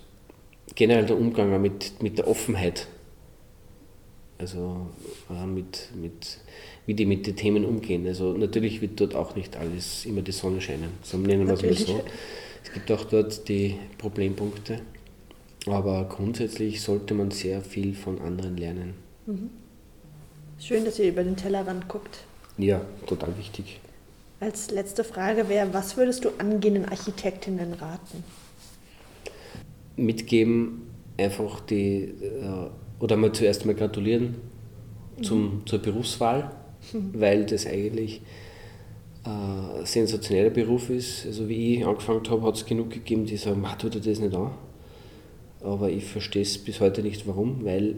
generell 0.78 1.06
der 1.06 1.18
Umgang 1.18 1.60
mit, 1.60 2.00
mit 2.00 2.18
der 2.18 2.28
Offenheit, 2.28 2.86
also 4.38 4.86
mit, 5.44 5.88
mit, 6.00 6.38
wie 6.86 6.94
die 6.94 7.04
mit 7.04 7.26
den 7.26 7.34
Themen 7.34 7.64
umgehen. 7.64 8.06
Also 8.06 8.34
natürlich 8.34 8.80
wird 8.80 9.00
dort 9.00 9.16
auch 9.16 9.34
nicht 9.34 9.56
alles 9.56 10.06
immer 10.06 10.22
die 10.22 10.30
Sonne 10.30 10.60
scheinen, 10.60 10.90
so 11.02 11.16
nennen 11.18 11.48
wir 11.48 11.54
es 11.54 11.62
mal 11.62 11.74
so. 11.74 12.00
Es 12.62 12.72
gibt 12.72 12.92
auch 12.92 13.04
dort 13.04 13.48
die 13.48 13.76
Problempunkte, 13.98 14.80
aber 15.66 16.04
grundsätzlich 16.04 16.80
sollte 16.80 17.12
man 17.14 17.32
sehr 17.32 17.60
viel 17.62 17.94
von 17.94 18.20
anderen 18.20 18.56
lernen. 18.56 18.94
Mhm. 19.26 19.50
Schön, 20.60 20.84
dass 20.84 21.00
ihr 21.00 21.08
über 21.08 21.24
den 21.24 21.36
Tellerrand 21.36 21.88
guckt. 21.88 22.20
Ja, 22.56 22.82
total 23.06 23.36
wichtig. 23.36 23.80
Als 24.38 24.70
letzte 24.70 25.02
Frage 25.02 25.48
wäre, 25.48 25.74
was 25.74 25.96
würdest 25.96 26.24
du 26.24 26.30
angehenden 26.38 26.84
Architektinnen 26.84 27.72
raten? 27.72 28.22
Mitgeben, 29.98 30.82
einfach 31.16 31.60
die, 31.60 32.04
äh, 32.04 32.70
oder 33.00 33.16
mal 33.16 33.32
zuerst 33.32 33.66
mal 33.66 33.74
gratulieren 33.74 34.36
zum, 35.22 35.42
mhm. 35.42 35.66
zur 35.66 35.80
Berufswahl, 35.80 36.50
weil 37.12 37.44
das 37.44 37.66
eigentlich 37.66 38.22
ein 39.24 39.84
sensationeller 39.84 40.50
Beruf 40.50 40.90
ist. 40.90 41.26
Also 41.26 41.48
wie 41.48 41.76
ich 41.76 41.86
angefangen 41.86 42.22
habe, 42.30 42.42
hat 42.42 42.56
es 42.56 42.64
genug 42.64 42.90
gegeben, 42.90 43.26
die 43.26 43.36
sagen, 43.36 43.60
mach 43.60 43.76
tut 43.76 43.94
das 43.94 44.20
nicht 44.20 44.34
an. 44.34 44.52
Aber 45.60 45.90
ich 45.90 46.04
verstehe 46.04 46.42
es 46.42 46.56
bis 46.56 46.80
heute 46.80 47.02
nicht, 47.02 47.26
warum, 47.26 47.64
weil 47.64 47.96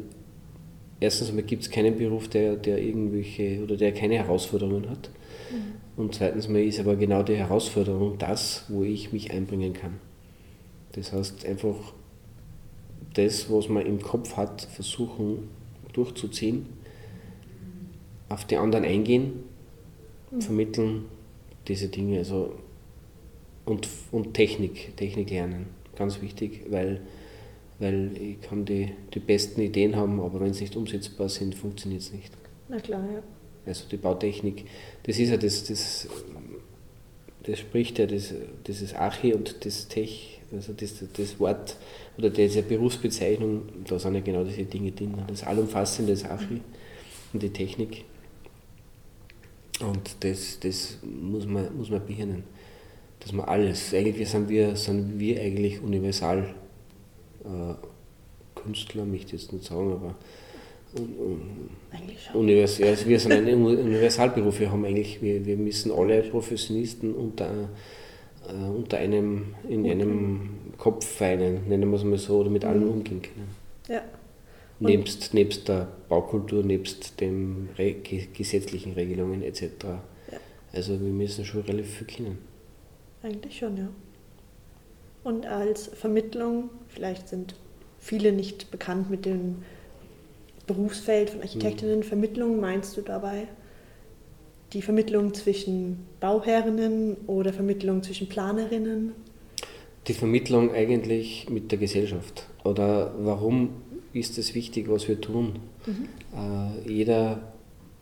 erstens 0.99 1.33
gibt 1.47 1.63
es 1.63 1.71
keinen 1.71 1.97
Beruf, 1.97 2.29
der, 2.29 2.57
der 2.57 2.79
irgendwelche 2.79 3.63
oder 3.63 3.77
der 3.77 3.93
keine 3.93 4.15
Herausforderungen 4.15 4.89
hat. 4.89 5.11
Mhm. 5.51 6.03
Und 6.03 6.15
zweitens 6.15 6.49
mal 6.49 6.63
ist 6.63 6.81
aber 6.81 6.97
genau 6.97 7.23
die 7.23 7.37
Herausforderung 7.37 8.17
das, 8.19 8.65
wo 8.69 8.83
ich 8.83 9.13
mich 9.13 9.31
einbringen 9.31 9.75
kann. 9.75 9.99
Das 10.93 11.13
heißt 11.13 11.45
einfach 11.47 11.77
das, 13.15 13.51
was 13.51 13.69
man 13.69 13.87
im 13.87 14.01
Kopf 14.01 14.37
hat, 14.37 14.63
versuchen 14.63 15.49
durchzuziehen, 15.93 16.67
auf 18.29 18.45
die 18.45 18.57
anderen 18.57 18.85
eingehen, 18.85 19.45
mhm. 20.31 20.41
vermitteln 20.41 21.05
diese 21.69 21.89
Dinge. 21.89 22.19
Also 22.19 22.55
und, 23.65 23.89
und 24.11 24.35
Technik, 24.35 24.97
Technik 24.97 25.31
lernen, 25.31 25.67
ganz 25.97 26.23
wichtig, 26.23 26.63
weil 26.71 27.01
weil 27.81 28.11
ich 28.17 28.41
kann 28.43 28.65
die, 28.65 28.93
die 29.15 29.21
besten 29.21 29.63
Ideen 29.63 29.97
haben, 29.97 30.21
aber 30.21 30.39
wenn 30.41 30.53
sie 30.53 30.65
nicht 30.65 30.77
umsetzbar 30.77 31.29
sind, 31.29 31.55
funktioniert 31.55 32.03
es 32.03 32.13
nicht. 32.13 32.31
Na 32.69 32.79
klar, 32.79 33.03
ja. 33.11 33.23
Also 33.67 33.89
die 33.91 33.97
Bautechnik, 33.97 34.67
das 35.03 35.19
ist 35.19 35.31
ja 35.31 35.37
das, 35.37 35.65
das, 35.65 36.07
das 37.45 37.59
spricht 37.59 37.99
ja 37.99 38.07
das, 38.07 38.35
dieses 38.67 38.95
Archi 38.95 39.33
und 39.33 39.65
das 39.65 39.89
Tech, 39.89 40.40
also 40.53 40.73
das, 40.73 40.95
das 41.13 41.39
Wort 41.39 41.77
oder 42.19 42.31
diese 42.31 42.63
Berufsbezeichnung, 42.63 43.63
da 43.87 43.99
sind 43.99 44.15
ja 44.15 44.21
genau 44.21 44.45
diese 44.45 44.65
Dinge 44.65 44.93
drin. 44.93 45.15
Das 45.27 45.45
allumfassende 45.45 46.13
das 46.13 46.25
Archi 46.25 46.61
und 47.33 47.43
die 47.43 47.51
Technik. 47.51 48.05
Und 49.81 50.17
das, 50.21 50.59
das 50.61 50.99
muss 51.03 51.47
man, 51.47 51.75
muss 51.77 51.91
man 51.91 52.05
behirnen. 52.05 52.45
Dass 53.21 53.33
man 53.33 53.47
alles, 53.47 53.93
eigentlich 53.95 54.29
sind 54.29 54.49
wir, 54.49 54.77
sind 54.77 55.19
wir 55.19 55.41
eigentlich 55.41 55.81
universal 55.83 56.55
äh, 57.45 57.75
Künstler, 58.55 59.05
möchte 59.05 59.37
ich 59.37 59.43
jetzt 59.43 59.53
nicht 59.53 59.65
sagen, 59.65 59.93
aber 59.93 60.17
Univers 62.35 62.81
also 62.83 63.07
wir 63.07 63.21
sind 63.21 63.33
ein 63.33 63.47
Universalberuf, 63.47 64.59
wir 64.59 64.73
haben 64.73 64.85
eigentlich, 64.85 65.23
wir, 65.23 65.47
wir 65.47 65.57
müssen 65.57 65.93
alle 65.93 66.23
Professionisten 66.23 67.15
unter, 67.15 67.69
äh, 68.49 68.53
unter 68.53 68.99
einem, 68.99 69.55
in 69.69 69.81
okay. 69.81 69.91
einem 69.93 70.51
Kopf 70.79 71.07
feinen, 71.07 71.69
nennen 71.69 71.91
wir 71.91 71.97
es 71.97 72.05
mal 72.05 72.19
so, 72.19 72.39
oder 72.39 72.51
mit 72.51 72.65
allem 72.65 72.85
mhm. 72.85 72.91
umgehen 72.91 73.23
können. 73.23 73.55
Ja. 73.89 74.03
nebst, 74.79 75.35
nebst 75.35 75.69
der 75.69 75.89
Baukultur, 76.09 76.63
nebst 76.63 77.21
den 77.21 77.69
Re 77.77 77.95
gesetzlichen 77.95 78.93
Regelungen 78.93 79.43
etc. 79.43 79.63
Ja. 79.85 80.39
Also 80.73 80.93
wir 80.93 81.13
müssen 81.13 81.45
schon 81.45 81.63
relativ 81.63 81.99
viel 81.99 82.07
kennen. 82.07 82.39
Eigentlich 83.23 83.59
schon, 83.59 83.77
ja. 83.77 83.89
Und 85.23 85.47
als 85.47 85.89
Vermittlung, 85.89 86.71
vielleicht 86.89 87.29
sind 87.29 87.55
viele 87.99 88.33
nicht 88.33 88.71
bekannt 88.71 89.11
mit 89.11 89.27
dem 89.27 89.57
Berufsfeld 90.67 91.31
von 91.31 91.43
Architektinnen, 91.43 91.99
mhm. 91.99 92.05
Vermittlung 92.05 92.61
meinst 92.61 92.97
du 92.97 93.03
dabei 93.03 93.49
die 94.73 94.83
Vermittlung 94.83 95.35
zwischen 95.35 96.07
Bauherrinnen 96.21 97.17
oder 97.27 97.53
Vermittlung 97.53 98.03
zwischen 98.03 98.29
Planerinnen? 98.29 99.13
Die 100.07 100.15
Vermittlung 100.15 100.73
eigentlich 100.73 101.49
mit 101.51 101.71
der 101.73 101.79
Gesellschaft. 101.79 102.47
Oder 102.65 103.15
warum 103.19 103.71
ist 104.13 104.39
es 104.39 104.55
wichtig, 104.55 104.89
was 104.89 105.09
wir 105.09 105.21
tun? 105.21 105.59
Mhm. 105.87 106.09
Äh, 106.37 106.91
jeder, 106.91 107.53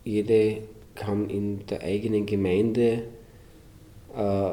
jede 0.05 0.59
kann 0.95 1.31
in 1.31 1.67
der 1.67 1.83
eigenen 1.83 2.27
Gemeinde 2.27 3.05
äh, 4.17 4.51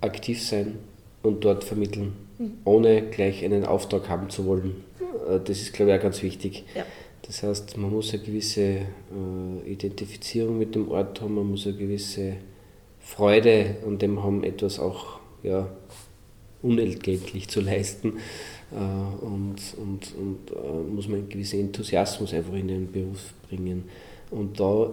aktiv 0.00 0.42
sein 0.42 0.78
und 1.22 1.44
dort 1.44 1.64
vermitteln, 1.64 2.12
mhm. 2.38 2.52
ohne 2.64 3.02
gleich 3.02 3.44
einen 3.44 3.64
Auftrag 3.64 4.08
haben 4.08 4.28
zu 4.30 4.46
wollen. 4.46 4.84
Äh, 5.28 5.40
das 5.44 5.60
ist, 5.60 5.72
glaube 5.72 5.92
ich, 5.92 5.98
auch 5.98 6.02
ganz 6.02 6.22
wichtig. 6.22 6.64
Ja. 6.74 6.84
Das 7.26 7.42
heißt, 7.42 7.78
man 7.78 7.90
muss 7.90 8.12
eine 8.12 8.22
gewisse 8.22 8.62
äh, 8.62 9.72
Identifizierung 9.72 10.58
mit 10.58 10.74
dem 10.74 10.90
Ort 10.90 11.20
haben, 11.22 11.34
man 11.34 11.50
muss 11.50 11.66
eine 11.66 11.76
gewisse 11.76 12.34
Freude 13.00 13.76
an 13.86 13.98
dem 13.98 14.22
haben, 14.22 14.44
etwas 14.44 14.78
auch 14.78 15.20
ja, 15.42 15.68
unentgeltlich 16.62 17.48
zu 17.48 17.60
leisten. 17.62 18.18
Äh, 18.72 19.24
und 19.24 19.56
und, 19.78 20.14
und 20.18 20.50
äh, 20.50 20.92
muss 20.92 21.08
man 21.08 21.20
einen 21.20 21.28
gewissen 21.30 21.60
Enthusiasmus 21.60 22.34
einfach 22.34 22.54
in 22.54 22.68
den 22.68 22.92
Beruf 22.92 23.32
bringen. 23.48 23.84
Und 24.30 24.60
da 24.60 24.90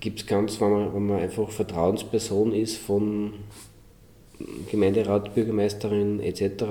gibt 0.00 0.20
es 0.20 0.26
ganz, 0.26 0.60
wenn 0.60 0.70
man, 0.70 0.94
wenn 0.94 1.06
man 1.06 1.20
einfach 1.20 1.48
Vertrauensperson 1.50 2.52
ist 2.52 2.76
von 2.76 3.34
Gemeinderat, 4.70 5.34
Bürgermeisterin 5.34 6.20
etc., 6.20 6.64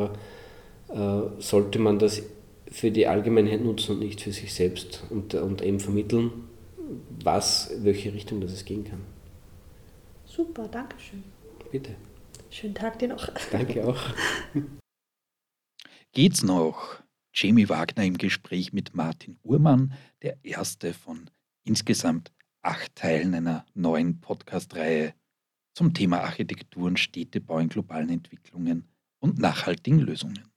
sollte 1.37 1.77
man 1.77 1.99
das 1.99 2.23
für 2.69 2.91
die 2.91 3.07
Allgemeinheit 3.07 3.61
nutzen 3.61 3.93
und 3.93 3.99
nicht 3.99 4.21
für 4.21 4.31
sich 4.31 4.53
selbst 4.53 5.03
und, 5.09 5.33
und 5.33 5.61
eben 5.61 5.79
vermitteln, 5.79 6.31
was, 7.23 7.71
welche 7.79 8.13
Richtung 8.13 8.41
das 8.41 8.51
es 8.51 8.65
gehen 8.65 8.83
kann. 8.83 9.01
Super, 10.25 10.67
danke 10.67 10.99
schön. 10.99 11.23
Bitte. 11.71 11.95
Schönen 12.49 12.75
Tag 12.75 12.99
dir 12.99 13.09
noch. 13.09 13.27
Danke 13.51 13.85
auch. 13.87 14.01
Geht's 16.11 16.43
noch? 16.43 17.01
Jamie 17.33 17.69
Wagner 17.69 18.05
im 18.05 18.17
Gespräch 18.17 18.73
mit 18.73 18.95
Martin 18.95 19.37
Uhrmann, 19.43 19.93
der 20.23 20.37
erste 20.43 20.93
von 20.93 21.29
insgesamt 21.63 22.31
acht 22.61 22.95
Teilen 22.95 23.35
einer 23.35 23.65
neuen 23.75 24.19
Podcast-Reihe 24.19 25.13
zum 25.73 25.93
Thema 25.93 26.21
Architektur 26.21 26.87
und 26.87 26.99
Städtebau 26.99 27.59
in 27.59 27.69
globalen 27.69 28.09
Entwicklungen 28.09 28.87
und 29.19 29.37
nachhaltigen 29.37 29.99
Lösungen. 29.99 30.48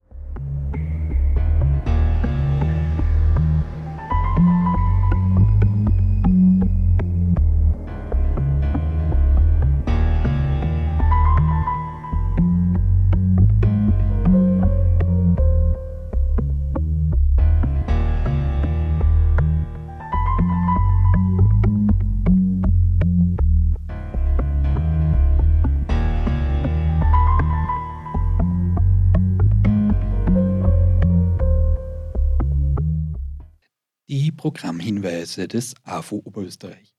Programmhinweise 34.43 35.47
des 35.47 35.73
AFO 35.85 36.21
Oberösterreich. 36.25 36.93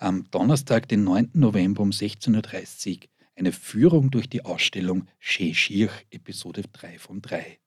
Am 0.00 0.28
Donnerstag, 0.32 0.88
den 0.88 1.04
9. 1.04 1.30
November 1.34 1.82
um 1.82 1.90
16.30 1.90 2.96
Uhr 2.96 3.08
eine 3.36 3.52
Führung 3.52 4.10
durch 4.10 4.28
die 4.28 4.44
Ausstellung 4.44 5.06
Chez 5.20 5.56
Schirch, 5.56 5.92
Episode 6.10 6.64
3 6.72 6.98
von 6.98 7.22
3. 7.22 7.60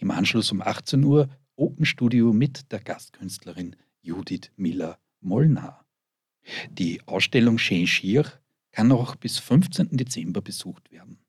Im 0.00 0.10
Anschluss 0.10 0.50
um 0.50 0.60
18 0.60 1.04
Uhr 1.04 1.28
Open 1.54 1.86
Studio 1.86 2.32
mit 2.32 2.72
der 2.72 2.80
Gastkünstlerin 2.80 3.76
Judith 4.02 4.50
Miller-Molnar. 4.56 5.86
Die 6.68 7.00
Ausstellung 7.06 7.58
Chez 7.58 7.88
Schirch 7.88 8.40
kann 8.72 8.88
noch 8.88 9.14
bis 9.14 9.38
15. 9.38 9.90
Dezember 9.96 10.42
besucht 10.42 10.90
werden. 10.90 11.20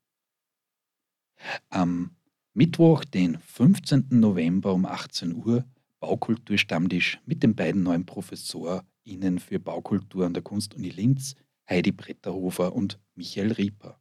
Am 1.69 2.15
Mittwoch, 2.55 3.05
den 3.05 3.37
15. 3.37 4.07
November 4.09 4.73
um 4.73 4.87
18 4.87 5.35
Uhr 5.35 5.63
Baukulturstammtisch 6.05 7.19
mit 7.25 7.41
den 7.41 7.55
beiden 7.55 7.81
neuen 7.81 8.05
ProfessorInnen 8.05 9.39
für 9.39 9.59
Baukultur 9.59 10.27
an 10.27 10.35
der 10.35 10.43
Kunstuni 10.43 10.89
Linz, 10.89 11.33
Heidi 11.67 11.91
Bretterhofer 11.91 12.75
und 12.75 12.99
Michael 13.15 13.53
Rieper. 13.53 13.99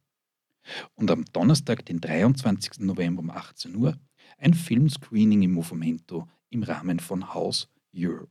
Und 0.93 1.09
am 1.09 1.25
Donnerstag, 1.25 1.83
den 1.87 2.01
23. 2.01 2.81
November 2.81 3.21
um 3.21 3.31
18 3.31 3.75
Uhr, 3.75 3.97
ein 4.37 4.53
Filmscreening 4.53 5.41
im 5.41 5.53
Movimento 5.53 6.29
im 6.51 6.61
Rahmen 6.61 6.99
von 6.99 7.33
House 7.33 7.69
Europe. 7.95 8.29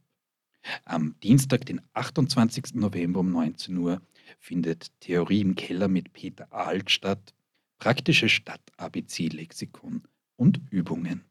Am 0.85 1.17
Dienstag, 1.25 1.67
den 1.67 1.81
28. 1.95 2.75
November 2.75 3.21
um 3.21 3.33
19 3.33 3.77
Uhr, 3.77 4.01
findet 4.39 4.93
Theorie 5.01 5.41
im 5.41 5.57
Keller 5.57 5.89
mit 5.89 6.13
Peter 6.13 6.47
Alt 6.53 6.93
statt, 6.93 7.35
praktische 7.79 8.29
Stadt-ABC-Lexikon 8.29 10.05
und 10.37 10.61
Übungen. 10.71 11.25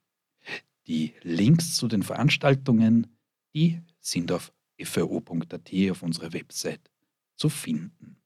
Die 0.88 1.14
Links 1.22 1.76
zu 1.76 1.88
den 1.88 2.04
Veranstaltungen, 2.04 3.08
die 3.54 3.82
sind 4.02 4.32
auf 4.32 4.52
fro.at 4.82 5.72
auf 5.92 6.04
unserer 6.04 6.34
Website 6.34 6.92
zu 7.36 7.50
finden. 7.50 8.18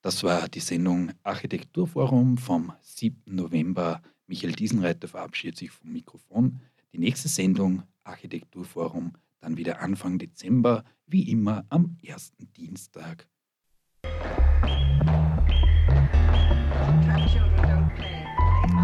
Das 0.00 0.22
war 0.22 0.48
die 0.48 0.60
Sendung 0.60 1.12
Architekturforum 1.24 2.38
vom 2.38 2.72
7. 2.82 3.34
November. 3.34 4.00
Michael 4.28 4.52
Diesenreiter 4.52 5.08
verabschiedet 5.08 5.58
sich 5.58 5.72
vom 5.72 5.92
Mikrofon. 5.92 6.60
Die 6.92 6.98
nächste 6.98 7.28
Sendung 7.28 7.82
Architekturforum 8.04 9.12
dann 9.40 9.56
wieder 9.56 9.80
Anfang 9.80 10.18
Dezember, 10.18 10.84
wie 11.06 11.30
immer 11.30 11.64
am 11.68 11.96
ersten 12.02 12.52
Dienstag. 12.52 13.28